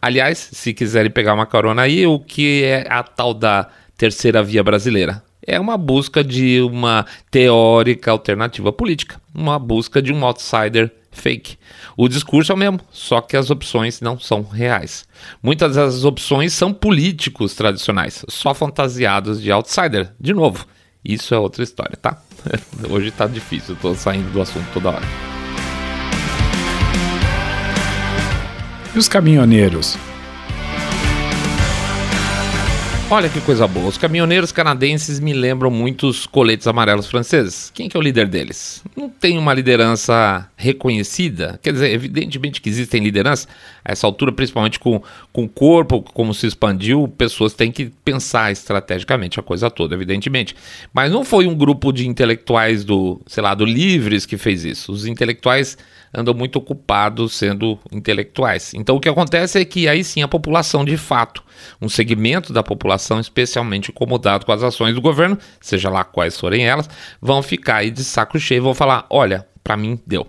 Aliás, 0.01 0.51
se 0.53 0.73
quiserem 0.73 1.11
pegar 1.11 1.35
uma 1.35 1.47
carona 1.47 1.83
aí, 1.83 2.07
o 2.07 2.19
que 2.19 2.63
é 2.65 2.87
a 2.89 3.03
tal 3.03 3.35
da 3.35 3.69
terceira 3.97 4.43
via 4.43 4.63
brasileira? 4.63 5.23
É 5.47 5.61
uma 5.61 5.77
busca 5.77 6.25
de 6.25 6.61
uma 6.63 7.05
teórica 7.31 8.11
alternativa 8.11 8.73
política, 8.73 9.21
uma 9.35 9.59
busca 9.59 10.01
de 10.01 10.13
um 10.13 10.25
outsider 10.25 10.91
fake. 11.15 11.57
O 11.97 12.09
discurso 12.09 12.53
é 12.53 12.55
o 12.55 12.59
mesmo, 12.59 12.81
só 12.91 13.21
que 13.21 13.37
as 13.37 13.51
opções 13.51 14.01
não 14.01 14.19
são 14.19 14.43
reais. 14.43 15.07
Muitas 15.43 15.77
das 15.77 16.05
opções 16.05 16.53
são 16.53 16.73
políticos 16.73 17.55
tradicionais, 17.55 18.25
só 18.29 18.53
fantasiados 18.53 19.41
de 19.41 19.51
outsider. 19.51 20.13
De 20.21 20.35
novo, 20.35 20.67
isso 21.05 21.35
é 21.35 21.39
outra 21.39 21.63
história, 21.63 21.97
tá? 21.97 22.23
Hoje 22.91 23.11
tá 23.11 23.27
difícil, 23.27 23.77
tô 23.81 23.95
saindo 23.95 24.31
do 24.33 24.41
assunto 24.41 24.67
toda 24.73 24.91
hora. 24.91 25.07
E 28.95 28.99
os 28.99 29.09
caminhoneiros? 29.09 29.97
Olha 33.15 33.29
que 33.29 33.41
coisa 33.43 33.69
boa. 33.69 33.87
Os 33.87 33.97
caminhoneiros 33.97 34.51
canadenses 34.51 35.21
me 35.21 35.33
lembram 35.33 35.71
muitos 35.71 36.27
coletes 36.27 36.67
amarelos 36.67 37.07
franceses. 37.07 37.71
Quem 37.73 37.89
que 37.89 37.97
é 37.97 38.01
o 38.01 38.03
líder 38.03 38.27
deles? 38.27 38.83
Não 38.97 39.09
tem 39.09 39.39
uma 39.39 39.55
liderança 39.55 40.51
reconhecida. 40.57 41.57
Quer 41.63 41.75
dizer, 41.75 41.93
evidentemente 41.93 42.61
que 42.61 42.69
existem 42.69 43.05
lideranças. 43.05 43.47
A 43.85 43.93
essa 43.93 44.05
altura, 44.05 44.33
principalmente 44.33 44.81
com, 44.81 45.01
com 45.33 45.45
o 45.45 45.49
corpo, 45.49 46.03
como 46.03 46.35
se 46.35 46.49
expandiu, 46.49 47.07
pessoas 47.07 47.55
têm 47.55 47.71
que 47.71 47.85
pensar 48.05 48.51
estrategicamente 48.51 49.39
a 49.39 49.45
coisa 49.45 49.71
toda, 49.71 49.95
evidentemente. 49.95 50.57
Mas 50.93 51.13
não 51.13 51.25
foi 51.25 51.47
um 51.47 51.55
grupo 51.55 51.93
de 51.93 52.09
intelectuais 52.09 52.83
do, 52.83 53.21
sei 53.29 53.45
lá, 53.45 53.55
do 53.55 53.65
Livres 53.65 54.27
que 54.27 54.37
fez 54.37 54.65
isso. 54.65 54.91
Os 54.91 55.07
intelectuais 55.07 55.79
andam 56.15 56.33
muito 56.35 56.57
ocupados 56.57 57.35
sendo 57.35 57.79
intelectuais. 57.91 58.73
Então 58.75 58.97
o 58.97 59.01
que 59.01 59.09
acontece 59.09 59.59
é 59.59 59.65
que 59.65 59.89
aí 59.89 60.05
sim 60.05 60.23
a 60.23 60.29
população 60.29 60.85
de 60.85 60.97
fato, 60.97 61.43
um 61.81 61.89
segmento 61.89 62.53
da 62.53 62.63
população 62.63 63.19
especialmente 63.19 63.91
incomodado 63.91 64.47
com 64.47 64.53
as 64.53 64.63
ações 64.63 64.95
do 64.95 65.01
governo, 65.01 65.39
seja 65.61 65.91
lá 65.91 66.05
quais 66.05 66.39
forem 66.39 66.67
elas, 66.67 66.89
vão 67.21 67.43
ficar 67.43 67.77
aí 67.77 67.91
de 67.91 68.05
saco 68.05 68.39
cheio 68.39 68.59
e 68.59 68.61
vão 68.61 68.75
falar: 68.75 69.07
olha, 69.11 69.47
para 69.63 69.77
mim 69.77 69.99
deu. 70.07 70.27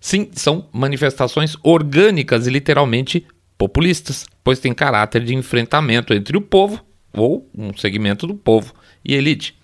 Sim, 0.00 0.30
são 0.32 0.68
manifestações 0.72 1.56
orgânicas 1.62 2.46
e 2.46 2.50
literalmente 2.50 3.26
populistas, 3.56 4.26
pois 4.42 4.58
tem 4.58 4.74
caráter 4.74 5.24
de 5.24 5.34
enfrentamento 5.34 6.12
entre 6.12 6.36
o 6.36 6.40
povo 6.40 6.84
ou 7.12 7.48
um 7.56 7.74
segmento 7.76 8.26
do 8.26 8.34
povo 8.34 8.74
e 9.04 9.14
elite. 9.14 9.56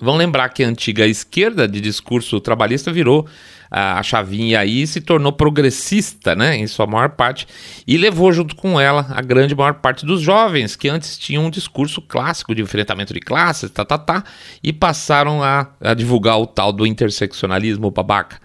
Vão 0.00 0.16
lembrar 0.16 0.48
que 0.48 0.64
a 0.64 0.68
antiga 0.68 1.06
esquerda 1.06 1.68
de 1.68 1.80
discurso 1.80 2.40
trabalhista 2.40 2.90
virou 2.90 3.28
a 3.70 4.02
chavinha 4.02 4.58
aí 4.58 4.82
e 4.82 4.86
se 4.86 5.00
tornou 5.00 5.30
progressista, 5.32 6.34
né, 6.34 6.56
em 6.56 6.66
sua 6.66 6.86
maior 6.86 7.10
parte, 7.10 7.46
e 7.86 7.96
levou 7.96 8.32
junto 8.32 8.56
com 8.56 8.80
ela 8.80 9.06
a 9.10 9.22
grande 9.22 9.54
maior 9.54 9.74
parte 9.74 10.04
dos 10.04 10.20
jovens 10.20 10.74
que 10.74 10.88
antes 10.88 11.16
tinham 11.16 11.44
um 11.44 11.50
discurso 11.50 12.02
clássico 12.02 12.52
de 12.52 12.62
enfrentamento 12.62 13.14
de 13.14 13.20
classes, 13.20 13.70
tá, 13.70 13.84
tá, 13.84 13.96
tá, 13.96 14.24
e 14.62 14.72
passaram 14.72 15.42
a, 15.42 15.68
a 15.80 15.94
divulgar 15.94 16.40
o 16.40 16.46
tal 16.46 16.72
do 16.72 16.84
interseccionalismo 16.84 17.90
babaca. 17.92 18.40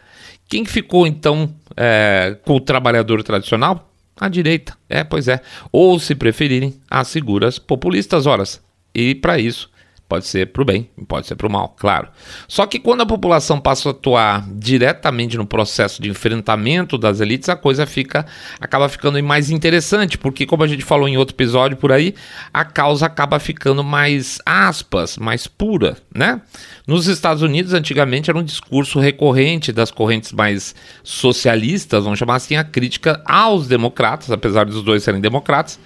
Quem 0.48 0.64
ficou 0.64 1.08
então 1.08 1.56
é, 1.76 2.38
com 2.46 2.58
o 2.58 2.60
trabalhador 2.60 3.24
tradicional? 3.24 3.92
A 4.18 4.30
direita, 4.30 4.78
é, 4.88 5.04
pois 5.04 5.28
é. 5.28 5.42
Ou, 5.72 6.00
se 6.00 6.14
preferirem, 6.14 6.80
as 6.90 7.12
figuras 7.12 7.58
populistas, 7.58 8.28
horas. 8.28 8.62
E 8.94 9.16
para 9.16 9.40
isso 9.40 9.70
Pode 10.08 10.28
ser 10.28 10.52
para 10.52 10.62
o 10.62 10.66
bem, 10.66 10.88
pode 11.08 11.26
ser 11.26 11.36
para 11.36 11.48
o 11.48 11.52
mal, 11.52 11.70
claro. 11.70 12.10
Só 12.48 12.68
que 12.68 12.80
quando 12.80 13.02
a 13.02 13.06
população 13.08 13.60
passa 13.60 13.90
a 13.90 13.92
atuar 13.92 14.48
diretamente 14.52 15.36
no 15.36 15.48
processo 15.48 16.00
de 16.00 16.08
enfrentamento 16.10 16.96
das 16.96 17.22
elites, 17.22 17.50
a 17.50 17.56
coisa 17.56 17.88
fica 17.88 18.24
acaba 18.60 18.88
ficando 18.88 19.22
mais 19.24 19.50
interessante, 19.50 20.16
porque 20.16 20.46
como 20.46 20.62
a 20.62 20.68
gente 20.68 20.84
falou 20.84 21.08
em 21.08 21.18
outro 21.18 21.36
episódio 21.36 21.76
por 21.76 21.92
aí, 21.92 22.14
a 22.54 22.64
causa 22.64 23.08
acaba 23.08 23.40
ficando 23.40 23.84
mais 23.84 24.40
aspas, 24.46 25.18
mais 25.18 25.48
pura, 25.48 25.98
né? 26.14 26.40
Nos 26.86 27.08
Estados 27.08 27.42
Unidos, 27.42 27.74
antigamente 27.74 28.30
era 28.30 28.38
um 28.38 28.44
discurso 28.44 29.00
recorrente 29.00 29.72
das 29.72 29.90
correntes 29.90 30.32
mais 30.32 30.76
socialistas, 31.04 32.04
vamos 32.04 32.20
chamar 32.20 32.36
assim, 32.36 32.56
a 32.56 32.64
crítica 32.64 33.24
aos 33.26 33.68
democratas, 33.68 34.30
apesar 34.30 34.68
dos 34.68 34.84
dois 34.84 35.02
serem 35.02 35.20
democratas 35.20 35.80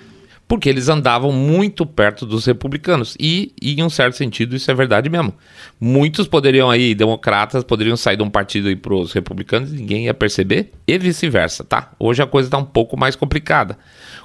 porque 0.49 0.67
eles 0.67 0.89
andavam 0.89 1.31
muito 1.31 1.85
perto 1.85 2.25
dos 2.25 2.43
republicanos. 2.47 3.15
E, 3.19 3.53
e, 3.61 3.79
em 3.79 3.83
um 3.83 3.89
certo 3.89 4.17
sentido, 4.17 4.55
isso 4.55 4.69
é 4.71 4.73
verdade 4.73 5.07
mesmo. 5.07 5.31
Muitos 5.79 6.27
poderiam 6.27 6.71
aí, 6.71 6.95
democratas, 6.95 7.63
poderiam 7.63 7.95
sair 7.95 8.17
de 8.17 8.23
um 8.23 8.31
partido 8.31 8.69
e 8.71 8.75
para 8.75 8.95
os 8.95 9.13
republicanos 9.13 9.71
e 9.71 9.75
ninguém 9.75 10.05
ia 10.05 10.13
perceber, 10.13 10.71
e 10.87 10.97
vice-versa, 10.97 11.63
tá? 11.63 11.91
Hoje 11.99 12.23
a 12.23 12.25
coisa 12.25 12.47
está 12.47 12.57
um 12.57 12.65
pouco 12.65 12.97
mais 12.97 13.15
complicada. 13.15 13.77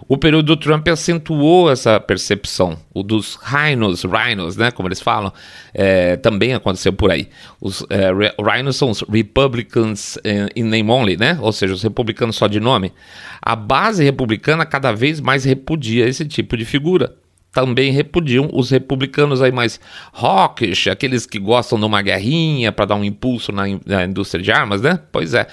O 0.08 0.16
período 0.16 0.46
do 0.46 0.56
Trump 0.56 0.88
acentuou 0.88 1.70
essa 1.70 2.00
percepção. 2.00 2.78
O 2.92 3.02
dos 3.02 3.36
rhinos, 3.36 4.04
rhinos, 4.04 4.56
né, 4.56 4.70
como 4.70 4.88
eles 4.88 5.00
falam, 5.00 5.30
é, 5.74 6.16
também 6.16 6.54
aconteceu 6.54 6.92
por 6.92 7.10
aí. 7.10 7.28
Os 7.60 7.84
é, 7.90 8.10
rhinos 8.42 8.76
são 8.76 8.90
os 8.90 9.02
Republicans 9.02 10.18
in 10.56 10.62
name 10.62 10.90
only, 10.90 11.16
né? 11.16 11.38
Ou 11.40 11.52
seja, 11.52 11.74
os 11.74 11.82
republicanos 11.82 12.36
só 12.36 12.46
de 12.46 12.60
nome. 12.60 12.92
A 13.40 13.54
base 13.54 14.02
republicana 14.02 14.64
cada 14.64 14.92
vez 14.92 15.20
mais 15.20 15.44
repudia 15.44 16.06
esse 16.14 16.28
tipo 16.28 16.56
de 16.56 16.64
figura. 16.64 17.16
Também 17.52 17.92
repudiam 17.92 18.50
os 18.52 18.70
republicanos 18.70 19.40
aí 19.40 19.52
mais 19.52 19.78
hawkish, 20.12 20.88
aqueles 20.88 21.24
que 21.24 21.38
gostam 21.38 21.78
de 21.78 21.84
uma 21.84 22.02
guerrinha 22.02 22.72
para 22.72 22.84
dar 22.84 22.96
um 22.96 23.04
impulso 23.04 23.52
na, 23.52 23.62
na 23.86 24.04
indústria 24.04 24.42
de 24.42 24.50
armas, 24.50 24.82
né? 24.82 24.98
Pois 25.12 25.34
é. 25.34 25.46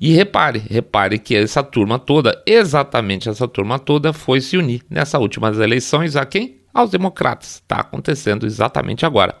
E 0.00 0.12
repare, 0.12 0.62
repare 0.70 1.18
que 1.18 1.34
essa 1.34 1.60
turma 1.62 1.98
toda, 1.98 2.40
exatamente 2.46 3.28
essa 3.28 3.48
turma 3.48 3.76
toda, 3.76 4.12
foi 4.12 4.40
se 4.40 4.56
unir 4.56 4.82
nessas 4.88 5.20
últimas 5.20 5.58
eleições 5.58 6.14
a 6.14 6.24
quem? 6.24 6.58
Aos 6.72 6.90
democratas. 6.90 7.54
Está 7.56 7.80
acontecendo 7.80 8.46
exatamente 8.46 9.04
agora. 9.04 9.34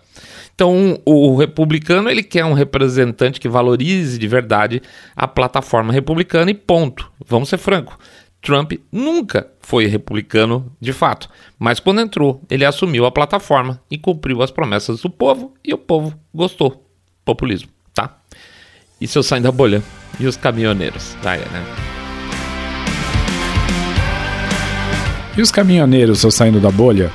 Então, 0.52 0.98
o 1.04 1.36
republicano 1.36 2.10
ele 2.10 2.24
quer 2.24 2.44
um 2.44 2.52
representante 2.52 3.38
que 3.38 3.48
valorize 3.48 4.18
de 4.18 4.26
verdade 4.26 4.82
a 5.14 5.28
plataforma 5.28 5.92
republicana 5.92 6.50
e 6.50 6.54
ponto. 6.54 7.08
Vamos 7.24 7.48
ser 7.48 7.58
franco. 7.58 7.96
Trump 8.40 8.72
nunca 8.90 9.48
foi 9.60 9.86
republicano 9.86 10.70
de 10.80 10.92
fato, 10.92 11.28
mas 11.58 11.80
quando 11.80 12.00
entrou, 12.00 12.40
ele 12.48 12.64
assumiu 12.64 13.04
a 13.04 13.10
plataforma 13.10 13.80
e 13.90 13.98
cumpriu 13.98 14.42
as 14.42 14.50
promessas 14.50 15.00
do 15.00 15.10
povo 15.10 15.54
e 15.64 15.74
o 15.74 15.78
povo 15.78 16.14
gostou. 16.32 16.84
Populismo, 17.24 17.68
tá? 17.92 18.18
E 19.00 19.06
se 19.06 19.18
eu 19.18 19.22
sair 19.22 19.40
da 19.40 19.52
bolha? 19.52 19.82
E 20.18 20.26
os 20.26 20.36
caminhoneiros? 20.36 21.16
Ah, 21.24 21.36
é, 21.36 21.40
né? 21.40 21.64
E 25.36 25.42
os 25.42 25.52
caminhoneiros 25.52 26.18
estão 26.18 26.30
saindo 26.30 26.58
da 26.58 26.70
bolha? 26.70 27.12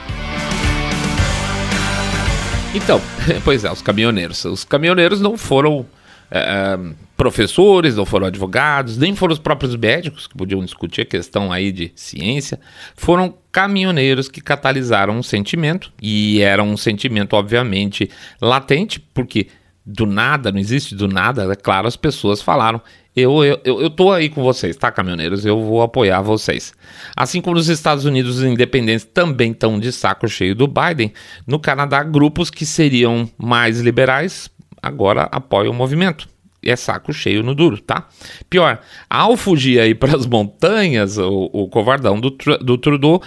Então, 2.74 3.02
pois 3.44 3.64
é, 3.66 3.72
os 3.72 3.82
caminhoneiros. 3.82 4.46
Os 4.46 4.64
caminhoneiros 4.64 5.20
não 5.20 5.38
foram 5.38 5.86
é, 6.32 6.78
professores, 7.24 7.96
não 7.96 8.06
foram 8.06 8.28
advogados, 8.28 8.98
nem 8.98 9.16
foram 9.16 9.32
os 9.32 9.40
próprios 9.40 9.78
médicos 9.78 10.28
que 10.28 10.36
podiam 10.36 10.60
discutir 10.64 11.02
a 11.02 11.06
questão 11.06 11.54
aí 11.54 11.72
de 11.72 11.90
ciência. 11.96 12.60
Foram 12.98 13.34
caminhoneiros 13.50 14.28
que 14.28 14.42
catalisaram 14.42 15.18
um 15.18 15.24
sentimento, 15.24 15.94
e 16.02 16.42
era 16.42 16.62
um 16.62 16.76
sentimento, 16.76 17.34
obviamente, 17.38 18.10
latente, 18.42 19.00
porque 19.00 19.48
do 19.86 20.06
nada, 20.06 20.52
não 20.52 20.60
existe 20.60 20.96
do 20.96 21.08
nada, 21.08 21.50
é 21.50 21.56
claro, 21.56 21.88
as 21.88 21.96
pessoas 21.96 22.42
falaram. 22.42 22.82
Eu, 23.16 23.42
eu, 23.44 23.62
eu, 23.64 23.82
eu 23.82 23.90
tô 23.90 24.12
aí 24.12 24.28
com 24.28 24.44
vocês, 24.44 24.76
tá, 24.76 24.92
caminhoneiros? 24.92 25.46
Eu 25.46 25.62
vou 25.62 25.82
apoiar 25.82 26.22
vocês. 26.22 26.74
Assim 27.16 27.40
como 27.40 27.56
nos 27.56 27.70
Estados 27.70 28.04
Unidos, 28.04 28.40
os 28.40 28.44
independentes 28.44 29.06
também 29.06 29.52
estão 29.52 29.80
de 29.80 29.94
saco 29.94 30.28
cheio 30.28 30.56
do 30.56 30.68
Biden, 30.68 31.14
no 31.48 31.58
Canadá, 31.58 32.04
grupos 32.04 32.50
que 32.50 32.66
seriam 32.66 33.30
mais 33.38 33.80
liberais 33.80 34.52
agora 34.84 35.30
apoiam 35.32 35.72
o 35.72 35.76
movimento. 35.76 36.28
É 36.66 36.76
saco 36.76 37.14
cheio 37.14 37.44
no 37.44 37.54
duro, 37.54 37.80
tá? 37.80 38.08
Pior, 38.50 38.80
ao 39.10 39.36
fugir 39.36 39.80
aí 39.80 39.94
para 39.96 40.16
as 40.16 40.26
montanhas, 40.26 41.18
o, 41.18 41.50
o 41.52 41.68
covardão 41.68 42.20
do, 42.20 42.30
do 42.62 42.78
Trudeau 42.78 43.22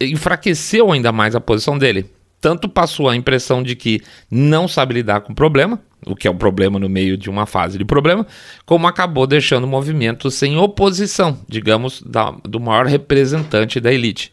enfraqueceu 0.00 0.90
ainda 0.92 1.12
mais 1.12 1.34
a 1.34 1.40
posição 1.40 1.76
dele 1.78 2.06
tanto 2.40 2.68
passou 2.68 3.08
a 3.08 3.14
impressão 3.14 3.62
de 3.62 3.76
que 3.76 4.00
não 4.30 4.66
sabe 4.66 4.94
lidar 4.94 5.20
com 5.20 5.32
o 5.32 5.36
problema, 5.36 5.80
o 6.06 6.16
que 6.16 6.26
é 6.26 6.30
um 6.30 6.36
problema 6.36 6.78
no 6.78 6.88
meio 6.88 7.16
de 7.16 7.28
uma 7.28 7.44
fase 7.44 7.76
de 7.76 7.84
problema, 7.84 8.26
como 8.64 8.86
acabou 8.86 9.26
deixando 9.26 9.64
o 9.64 9.68
movimento 9.68 10.30
sem 10.30 10.56
oposição, 10.56 11.38
digamos, 11.46 12.02
da, 12.02 12.30
do 12.30 12.58
maior 12.58 12.86
representante 12.86 13.78
da 13.78 13.92
elite. 13.92 14.32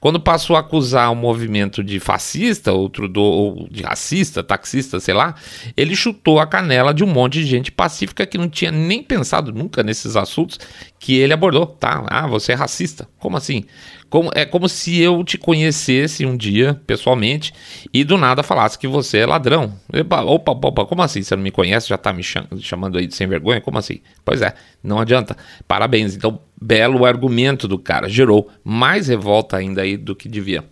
Quando 0.00 0.20
passou 0.20 0.56
a 0.56 0.60
acusar 0.60 1.12
o 1.12 1.16
movimento 1.16 1.82
de 1.82 1.98
fascista, 2.00 2.72
ou 2.72 2.88
Trudeau, 2.88 3.24
ou 3.24 3.68
de 3.70 3.82
racista, 3.82 4.42
taxista, 4.42 5.00
sei 5.00 5.14
lá, 5.14 5.34
ele 5.76 5.96
chutou 5.96 6.38
a 6.38 6.46
canela 6.46 6.92
de 6.92 7.04
um 7.04 7.06
monte 7.06 7.34
de 7.34 7.46
gente 7.46 7.72
pacífica 7.72 8.26
que 8.26 8.38
não 8.38 8.48
tinha 8.48 8.70
nem 8.70 9.02
pensado 9.02 9.52
nunca 9.52 9.82
nesses 9.82 10.16
assuntos 10.16 10.58
que 10.98 11.16
ele 11.16 11.32
abordou, 11.32 11.66
tá? 11.66 12.04
Ah, 12.08 12.26
você 12.26 12.52
é 12.52 12.54
racista. 12.54 13.08
Como 13.18 13.36
assim? 13.36 13.64
Como, 14.08 14.30
é 14.34 14.44
como 14.44 14.68
se 14.68 15.00
eu 15.00 15.24
te 15.24 15.36
conhecesse 15.36 16.24
um 16.24 16.36
dia, 16.36 16.80
pessoalmente, 16.86 17.52
e 17.92 18.04
do 18.04 18.16
nada 18.16 18.42
falasse 18.42 18.78
que 18.78 18.86
você 18.86 19.18
é 19.18 19.26
ladrão. 19.26 19.74
Opa, 19.92 20.22
opa, 20.22 20.52
opa, 20.52 20.86
como 20.86 21.02
assim? 21.02 21.22
Você 21.22 21.34
não 21.34 21.42
me 21.42 21.50
conhece, 21.50 21.88
já 21.88 21.98
tá 21.98 22.12
me 22.12 22.22
chamando 22.22 22.98
aí 22.98 23.06
de 23.06 23.14
sem 23.14 23.26
vergonha? 23.26 23.60
Como 23.60 23.78
assim? 23.78 24.00
Pois 24.24 24.42
é, 24.42 24.54
não 24.82 25.00
adianta. 25.00 25.36
Parabéns. 25.66 26.14
Então, 26.14 26.40
belo 26.60 27.04
argumento 27.04 27.68
do 27.68 27.78
cara. 27.78 28.08
Gerou 28.08 28.48
mais 28.64 29.08
revolta 29.08 29.56
ainda 29.56 29.82
aí 29.82 29.96
do 29.96 30.14
que 30.14 30.28
devia. 30.28 30.64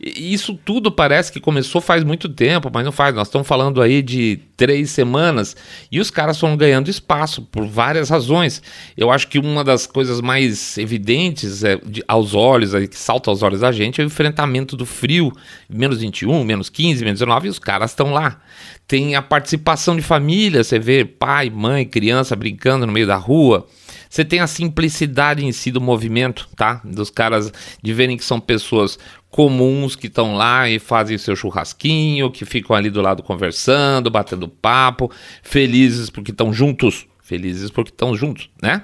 Isso 0.00 0.58
tudo 0.64 0.92
parece 0.92 1.32
que 1.32 1.40
começou 1.40 1.80
faz 1.80 2.04
muito 2.04 2.28
tempo, 2.28 2.70
mas 2.72 2.84
não 2.84 2.92
faz. 2.92 3.14
Nós 3.14 3.28
estamos 3.28 3.46
falando 3.46 3.80
aí 3.80 4.02
de 4.02 4.38
três 4.54 4.90
semanas 4.90 5.56
e 5.90 5.98
os 5.98 6.10
caras 6.10 6.38
foram 6.38 6.58
ganhando 6.58 6.90
espaço 6.90 7.40
por 7.40 7.66
várias 7.66 8.10
razões. 8.10 8.62
Eu 8.96 9.10
acho 9.10 9.28
que 9.28 9.38
uma 9.38 9.64
das 9.64 9.86
coisas 9.86 10.20
mais 10.20 10.76
evidentes 10.76 11.64
é, 11.64 11.76
de, 11.76 12.04
aos 12.06 12.34
olhos, 12.34 12.74
aí, 12.74 12.86
que 12.86 12.98
salta 12.98 13.30
aos 13.30 13.42
olhos 13.42 13.60
da 13.60 13.72
gente, 13.72 14.00
é 14.00 14.04
o 14.04 14.06
enfrentamento 14.06 14.76
do 14.76 14.84
frio, 14.84 15.32
menos 15.70 16.00
21, 16.00 16.44
menos 16.44 16.68
15, 16.68 17.02
menos 17.02 17.20
19, 17.20 17.46
e 17.46 17.50
os 17.50 17.58
caras 17.58 17.92
estão 17.92 18.12
lá. 18.12 18.40
Tem 18.86 19.14
a 19.14 19.22
participação 19.22 19.96
de 19.96 20.02
família, 20.02 20.62
você 20.62 20.78
vê 20.78 21.04
pai, 21.04 21.48
mãe, 21.48 21.86
criança 21.86 22.36
brincando 22.36 22.86
no 22.86 22.92
meio 22.92 23.06
da 23.06 23.16
rua. 23.16 23.66
Você 24.14 24.24
tem 24.24 24.38
a 24.38 24.46
simplicidade 24.46 25.44
em 25.44 25.50
si 25.50 25.72
do 25.72 25.80
movimento, 25.80 26.48
tá? 26.54 26.80
Dos 26.84 27.10
caras 27.10 27.52
de 27.82 27.92
verem 27.92 28.16
que 28.16 28.24
são 28.24 28.38
pessoas 28.38 28.96
comuns 29.28 29.96
que 29.96 30.06
estão 30.06 30.36
lá 30.36 30.70
e 30.70 30.78
fazem 30.78 31.18
seu 31.18 31.34
churrasquinho, 31.34 32.30
que 32.30 32.44
ficam 32.44 32.76
ali 32.76 32.90
do 32.90 33.02
lado 33.02 33.24
conversando, 33.24 34.08
batendo 34.12 34.46
papo, 34.46 35.10
felizes 35.42 36.10
porque 36.10 36.30
estão 36.30 36.52
juntos, 36.52 37.08
felizes 37.24 37.72
porque 37.72 37.90
estão 37.90 38.14
juntos, 38.14 38.48
né? 38.62 38.82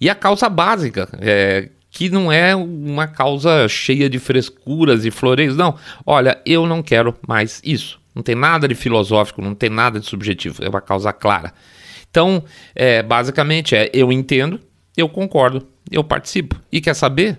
E 0.00 0.10
a 0.10 0.16
causa 0.16 0.48
básica, 0.48 1.08
é, 1.20 1.68
que 1.88 2.10
não 2.10 2.32
é 2.32 2.56
uma 2.56 3.06
causa 3.06 3.68
cheia 3.68 4.10
de 4.10 4.18
frescuras 4.18 5.04
e 5.04 5.12
floreios, 5.12 5.56
não. 5.56 5.76
Olha, 6.04 6.42
eu 6.44 6.66
não 6.66 6.82
quero 6.82 7.14
mais 7.28 7.60
isso. 7.64 8.00
Não 8.12 8.22
tem 8.24 8.34
nada 8.34 8.66
de 8.66 8.74
filosófico, 8.74 9.40
não 9.40 9.54
tem 9.54 9.70
nada 9.70 10.00
de 10.00 10.06
subjetivo, 10.06 10.64
é 10.64 10.68
uma 10.68 10.80
causa 10.80 11.12
clara. 11.12 11.54
Então, 12.10 12.42
é, 12.74 13.00
basicamente, 13.00 13.76
é 13.76 13.88
eu 13.94 14.10
entendo, 14.10 14.60
eu 14.96 15.08
concordo, 15.08 15.66
eu 15.90 16.04
participo. 16.04 16.60
E 16.70 16.80
quer 16.80 16.94
saber? 16.94 17.38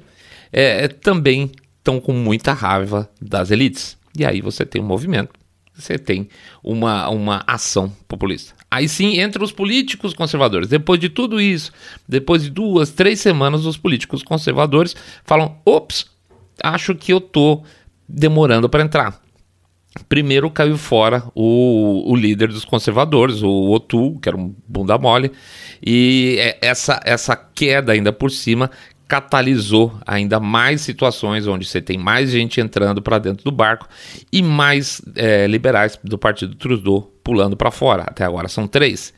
É, 0.51 0.87
também 0.87 1.51
estão 1.77 1.99
com 1.99 2.13
muita 2.13 2.53
raiva 2.53 3.09
das 3.21 3.51
elites. 3.51 3.97
E 4.17 4.25
aí 4.25 4.41
você 4.41 4.65
tem 4.65 4.81
um 4.81 4.85
movimento, 4.85 5.31
você 5.73 5.97
tem 5.97 6.29
uma, 6.63 7.09
uma 7.09 7.43
ação 7.47 7.91
populista. 8.07 8.53
Aí 8.69 8.87
sim 8.87 9.19
entra 9.19 9.43
os 9.43 9.51
políticos 9.51 10.13
conservadores. 10.13 10.67
Depois 10.67 10.99
de 10.99 11.09
tudo 11.09 11.41
isso, 11.41 11.71
depois 12.07 12.43
de 12.43 12.49
duas, 12.49 12.91
três 12.91 13.19
semanas, 13.19 13.65
os 13.65 13.77
políticos 13.77 14.23
conservadores 14.23 14.95
falam: 15.23 15.57
ops, 15.65 16.05
acho 16.63 16.95
que 16.95 17.11
eu 17.11 17.19
tô 17.19 17.63
demorando 18.07 18.69
para 18.69 18.83
entrar. 18.83 19.22
Primeiro 20.09 20.49
caiu 20.49 20.77
fora 20.77 21.23
o, 21.35 22.11
o 22.11 22.15
líder 22.15 22.47
dos 22.49 22.65
conservadores, 22.65 23.43
o 23.43 23.69
Otu, 23.71 24.17
que 24.19 24.27
era 24.27 24.35
um 24.37 24.53
bunda 24.67 24.97
mole, 24.97 25.31
e 25.85 26.35
é, 26.39 26.57
essa, 26.61 26.99
essa 27.03 27.35
queda 27.35 27.91
ainda 27.91 28.11
por 28.11 28.31
cima 28.31 28.71
catalisou 29.07 29.95
ainda 30.07 30.39
mais 30.39 30.81
situações 30.81 31.45
onde 31.45 31.65
você 31.65 31.79
tem 31.79 31.99
mais 31.99 32.31
gente 32.31 32.59
entrando 32.59 33.01
para 33.01 33.19
dentro 33.19 33.43
do 33.43 33.51
barco 33.51 33.87
e 34.31 34.41
mais 34.41 35.01
é, 35.15 35.45
liberais 35.45 35.99
do 36.03 36.17
partido 36.17 36.55
Trudeau 36.55 37.13
pulando 37.23 37.55
para 37.55 37.69
fora. 37.69 38.03
Até 38.03 38.23
agora 38.23 38.47
são 38.47 38.67
três. 38.67 39.13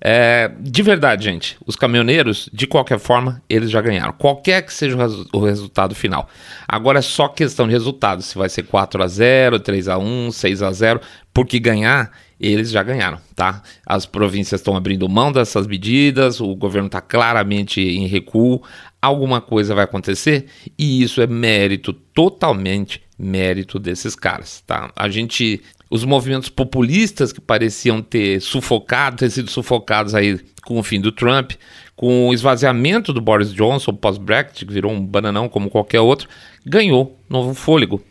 É, 0.00 0.50
de 0.60 0.82
verdade, 0.82 1.24
gente, 1.24 1.56
os 1.66 1.76
caminhoneiros, 1.76 2.48
de 2.52 2.66
qualquer 2.66 2.98
forma, 2.98 3.42
eles 3.48 3.70
já 3.70 3.80
ganharam. 3.80 4.12
Qualquer 4.12 4.62
que 4.62 4.72
seja 4.72 4.96
o, 4.96 4.98
resu 4.98 5.28
o 5.32 5.44
resultado 5.44 5.94
final. 5.94 6.28
Agora 6.66 6.98
é 6.98 7.02
só 7.02 7.28
questão 7.28 7.66
de 7.66 7.72
resultado. 7.72 8.22
Se 8.22 8.36
vai 8.36 8.48
ser 8.48 8.64
4 8.64 9.02
a 9.02 9.06
0 9.06 9.60
3 9.60 9.88
a 9.88 9.98
1 9.98 10.32
6 10.32 10.62
a 10.62 10.72
0 10.72 11.00
porque 11.32 11.58
ganhar, 11.58 12.12
eles 12.40 12.70
já 12.70 12.82
ganharam, 12.82 13.18
tá? 13.34 13.62
As 13.84 14.06
províncias 14.06 14.60
estão 14.60 14.74
abrindo 14.74 15.08
mão 15.08 15.30
dessas 15.30 15.66
medidas, 15.66 16.40
o 16.40 16.54
governo 16.54 16.86
está 16.86 17.00
claramente 17.00 17.80
em 17.80 18.06
recuo, 18.06 18.62
alguma 19.02 19.40
coisa 19.40 19.74
vai 19.74 19.84
acontecer 19.84 20.46
e 20.78 21.02
isso 21.02 21.20
é 21.20 21.26
mérito, 21.26 21.92
totalmente 21.92 23.02
mérito 23.18 23.78
desses 23.78 24.14
caras, 24.14 24.62
tá? 24.66 24.90
A 24.96 25.08
gente 25.08 25.62
os 25.90 26.04
movimentos 26.04 26.48
populistas 26.48 27.32
que 27.32 27.40
pareciam 27.40 28.02
ter 28.02 28.40
sufocado, 28.40 29.16
ter 29.16 29.30
sido 29.30 29.50
sufocados 29.50 30.14
aí 30.14 30.40
com 30.64 30.78
o 30.78 30.82
fim 30.82 31.00
do 31.00 31.12
Trump, 31.12 31.52
com 31.94 32.28
o 32.28 32.34
esvaziamento 32.34 33.12
do 33.12 33.20
Boris 33.20 33.54
Johnson 33.54 33.94
pós-Brexit, 33.94 34.66
que 34.66 34.72
virou 34.72 34.92
um 34.92 35.04
bananão 35.04 35.48
como 35.48 35.70
qualquer 35.70 36.00
outro, 36.00 36.28
ganhou 36.64 37.18
novo 37.28 37.54
fôlego. 37.54 38.02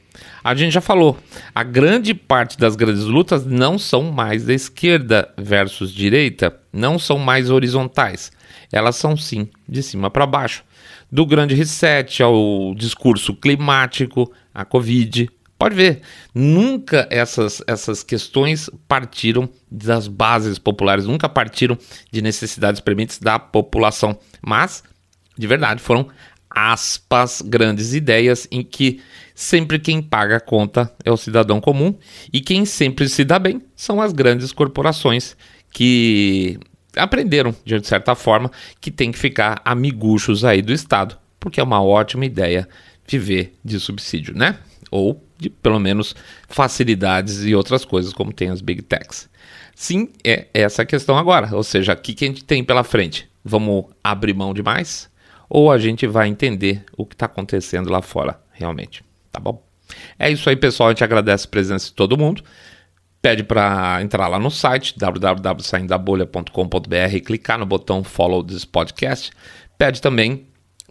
A 0.43 0.55
gente 0.55 0.73
já 0.73 0.81
falou, 0.81 1.17
a 1.53 1.63
grande 1.63 2.13
parte 2.13 2.57
das 2.57 2.75
grandes 2.75 3.03
lutas 3.03 3.45
não 3.45 3.77
são 3.77 4.11
mais 4.11 4.45
da 4.45 4.53
esquerda 4.53 5.29
versus 5.37 5.91
direita, 5.91 6.57
não 6.71 6.97
são 6.97 7.17
mais 7.17 7.49
horizontais. 7.49 8.31
Elas 8.71 8.95
são 8.95 9.17
sim 9.17 9.49
de 9.67 9.83
cima 9.83 10.09
para 10.09 10.25
baixo. 10.25 10.63
Do 11.11 11.25
grande 11.25 11.53
reset 11.53 12.23
ao 12.23 12.73
discurso 12.75 13.33
climático, 13.33 14.31
a 14.53 14.63
Covid, 14.63 15.29
Pode 15.57 15.73
ver, 15.73 16.01
nunca 16.33 17.07
essas, 17.09 17.61
essas 17.65 18.03
questões 18.03 18.69
partiram 18.87 19.49
das 19.71 20.07
bases 20.07 20.59
populares, 20.59 21.05
nunca 21.05 21.29
partiram 21.29 21.77
de 22.11 22.21
necessidades 22.21 22.81
prementes 22.81 23.19
da 23.19 23.39
população, 23.39 24.19
mas, 24.41 24.83
de 25.37 25.47
verdade, 25.47 25.81
foram 25.81 26.09
aspas, 26.49 27.41
grandes 27.41 27.93
ideias 27.93 28.47
em 28.51 28.63
que 28.63 29.01
sempre 29.33 29.79
quem 29.79 30.01
paga 30.01 30.37
a 30.37 30.41
conta 30.41 30.93
é 31.03 31.11
o 31.11 31.17
cidadão 31.17 31.59
comum 31.59 31.93
e 32.31 32.39
quem 32.39 32.65
sempre 32.65 33.09
se 33.09 33.25
dá 33.25 33.37
bem 33.37 33.61
são 33.75 34.01
as 34.01 34.13
grandes 34.13 34.51
corporações 34.51 35.35
que 35.71 36.57
aprenderam, 36.95 37.53
de 37.65 37.85
certa 37.85 38.15
forma, 38.15 38.49
que 38.79 38.89
tem 38.89 39.11
que 39.11 39.19
ficar 39.19 39.61
amiguchos 39.65 40.45
aí 40.45 40.61
do 40.61 40.71
Estado, 40.71 41.17
porque 41.39 41.59
é 41.59 41.63
uma 41.63 41.83
ótima 41.83 42.25
ideia 42.25 42.67
viver 43.05 43.53
de 43.63 43.79
subsídio, 43.79 44.33
né? 44.35 44.57
Ou 44.89 45.24
de 45.37 45.49
pelo 45.49 45.79
menos 45.79 46.15
facilidades 46.47 47.43
e 47.43 47.55
outras 47.55 47.85
coisas 47.85 48.13
como 48.13 48.33
tem 48.33 48.49
as 48.49 48.61
big 48.61 48.81
techs. 48.81 49.29
Sim, 49.75 50.09
é 50.23 50.47
essa 50.53 50.83
a 50.83 50.85
questão 50.85 51.17
agora. 51.17 51.55
Ou 51.55 51.63
seja, 51.63 51.93
o 51.93 51.97
que, 51.97 52.15
a 52.23 52.27
gente 52.27 52.43
tem 52.43 52.63
pela 52.63 52.83
frente? 52.83 53.29
Vamos 53.43 53.85
abrir 54.03 54.33
mão 54.33 54.53
de 54.53 54.63
mais? 54.63 55.09
ou 55.49 55.71
a 55.71 55.77
gente 55.77 56.05
vai 56.07 56.27
entender 56.27 56.83
o 56.97 57.05
que 57.05 57.15
está 57.15 57.27
acontecendo 57.27 57.89
lá 57.89 58.01
fora, 58.01 58.37
realmente. 58.51 59.01
Tá 59.31 59.39
bom? 59.39 59.63
É 60.17 60.29
isso 60.29 60.49
aí, 60.49 60.55
pessoal. 60.55 60.89
A 60.89 60.91
gente 60.91 61.03
agradece 61.03 61.45
a 61.45 61.49
presença 61.49 61.87
de 61.87 61.93
todo 61.93 62.17
mundo. 62.17 62.41
Pede 63.21 63.43
para 63.43 64.01
entrar 64.01 64.27
lá 64.27 64.39
no 64.39 64.49
site 64.51 64.97
www.saindabolha.com.br 64.97 67.13
e 67.13 67.21
clicar 67.21 67.57
no 67.57 67.65
botão 67.65 68.03
Follow 68.03 68.43
this 68.43 68.65
podcast. 68.65 69.31
Pede 69.77 70.01
também 70.01 70.45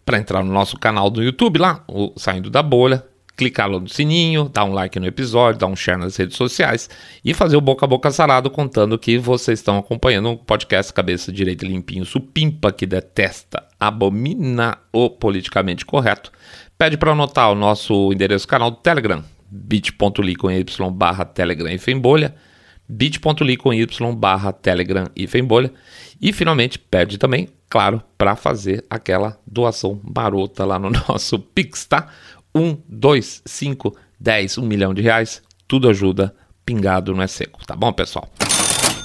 para 0.05 0.19
entrar 0.19 0.43
no 0.43 0.53
nosso 0.53 0.77
canal 0.79 1.09
do 1.09 1.23
YouTube 1.23 1.59
lá, 1.59 1.83
o 1.89 2.13
Saindo 2.17 2.51
da 2.51 2.63
Bolha, 2.63 3.03
clicar 3.37 3.71
lá 3.71 3.81
no 3.81 3.89
sininho, 3.89 4.49
dar 4.49 4.65
um 4.65 4.73
like 4.73 4.99
no 4.99 5.07
episódio, 5.07 5.61
dar 5.61 5.67
um 5.67 5.77
share 5.77 5.99
nas 5.99 6.17
redes 6.17 6.37
sociais 6.37 6.89
e 7.25 7.35
fazer 7.35 7.57
o 7.57 7.61
boca 7.61 7.85
a 7.85 7.89
boca 7.89 8.11
sarado 8.11 8.51
contando 8.51 8.99
que 8.99 9.19
vocês 9.19 9.59
estão 9.59 9.79
acompanhando 9.79 10.31
o 10.31 10.37
podcast 10.37 10.93
Cabeça 10.93 11.33
Direita 11.33 11.67
Limpinho 11.67 12.05
Supimpa 12.05 12.73
que 12.73 12.87
detesta, 12.87 13.63
abomina 13.79 14.79
o 14.93 15.11
politicamente 15.11 15.85
correto. 15.85 16.31
Pede 16.79 16.97
para 16.97 17.13
anotar 17.13 17.51
o 17.51 17.55
nosso 17.55 18.13
endereço 18.13 18.47
canal 18.47 18.71
do 18.71 18.77
Telegram, 18.79 19.23
bit.ly 19.51 20.35
com 20.35 20.51
y 20.51 20.65
barra 20.93 21.25
telegram 21.25 21.73
e 21.73 21.79
fembolha, 21.79 22.35
bit.ly 22.89 23.57
com 23.57 23.73
y 23.73 23.87
barra 24.17 24.53
telegram 24.53 25.09
e 25.15 25.27
fembolha. 25.27 25.73
E 26.21 26.33
finalmente 26.33 26.79
pede 26.79 27.19
também, 27.19 27.49
claro, 27.69 28.03
para 28.17 28.35
fazer 28.35 28.85
aquela 28.89 29.39
doação 29.47 30.01
marota 30.03 30.65
lá 30.65 30.79
no 30.79 30.91
nosso 31.09 31.39
Pix, 31.39 31.85
tá? 31.87 32.09
1, 32.55 32.77
2, 32.89 33.43
5, 33.45 33.97
10, 34.21 34.59
1 34.59 34.63
milhão 34.63 34.95
de 34.95 35.03
reais, 35.03 35.43
tudo 35.67 35.89
ajuda, 35.89 36.35
pingado 36.65 37.15
não 37.15 37.23
é 37.23 37.27
seco, 37.27 37.67
tá 37.67 37.75
bom, 37.75 37.93
pessoal? 37.93 38.29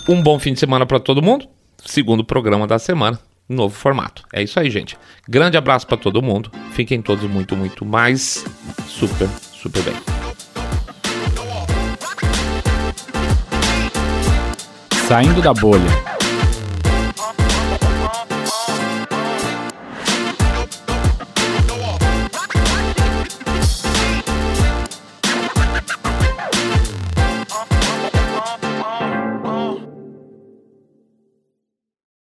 Um 0.07 0.21
bom 0.21 0.37
fim 0.39 0.53
de 0.53 0.59
semana 0.59 0.85
para 0.85 0.99
todo 0.99 1.21
mundo. 1.21 1.47
Segundo 1.85 2.23
programa 2.23 2.67
da 2.67 2.77
semana, 2.77 3.19
novo 3.47 3.75
formato. 3.75 4.23
É 4.33 4.43
isso 4.43 4.59
aí, 4.59 4.69
gente. 4.69 4.97
Grande 5.27 5.57
abraço 5.57 5.87
para 5.87 5.97
todo 5.97 6.21
mundo. 6.21 6.51
Fiquem 6.71 7.01
todos 7.01 7.29
muito, 7.29 7.55
muito 7.55 7.85
mais 7.85 8.45
super, 8.87 9.27
super 9.51 9.81
bem. 9.83 9.95
Saindo 15.07 15.41
da 15.41 15.53
bolha. 15.53 16.08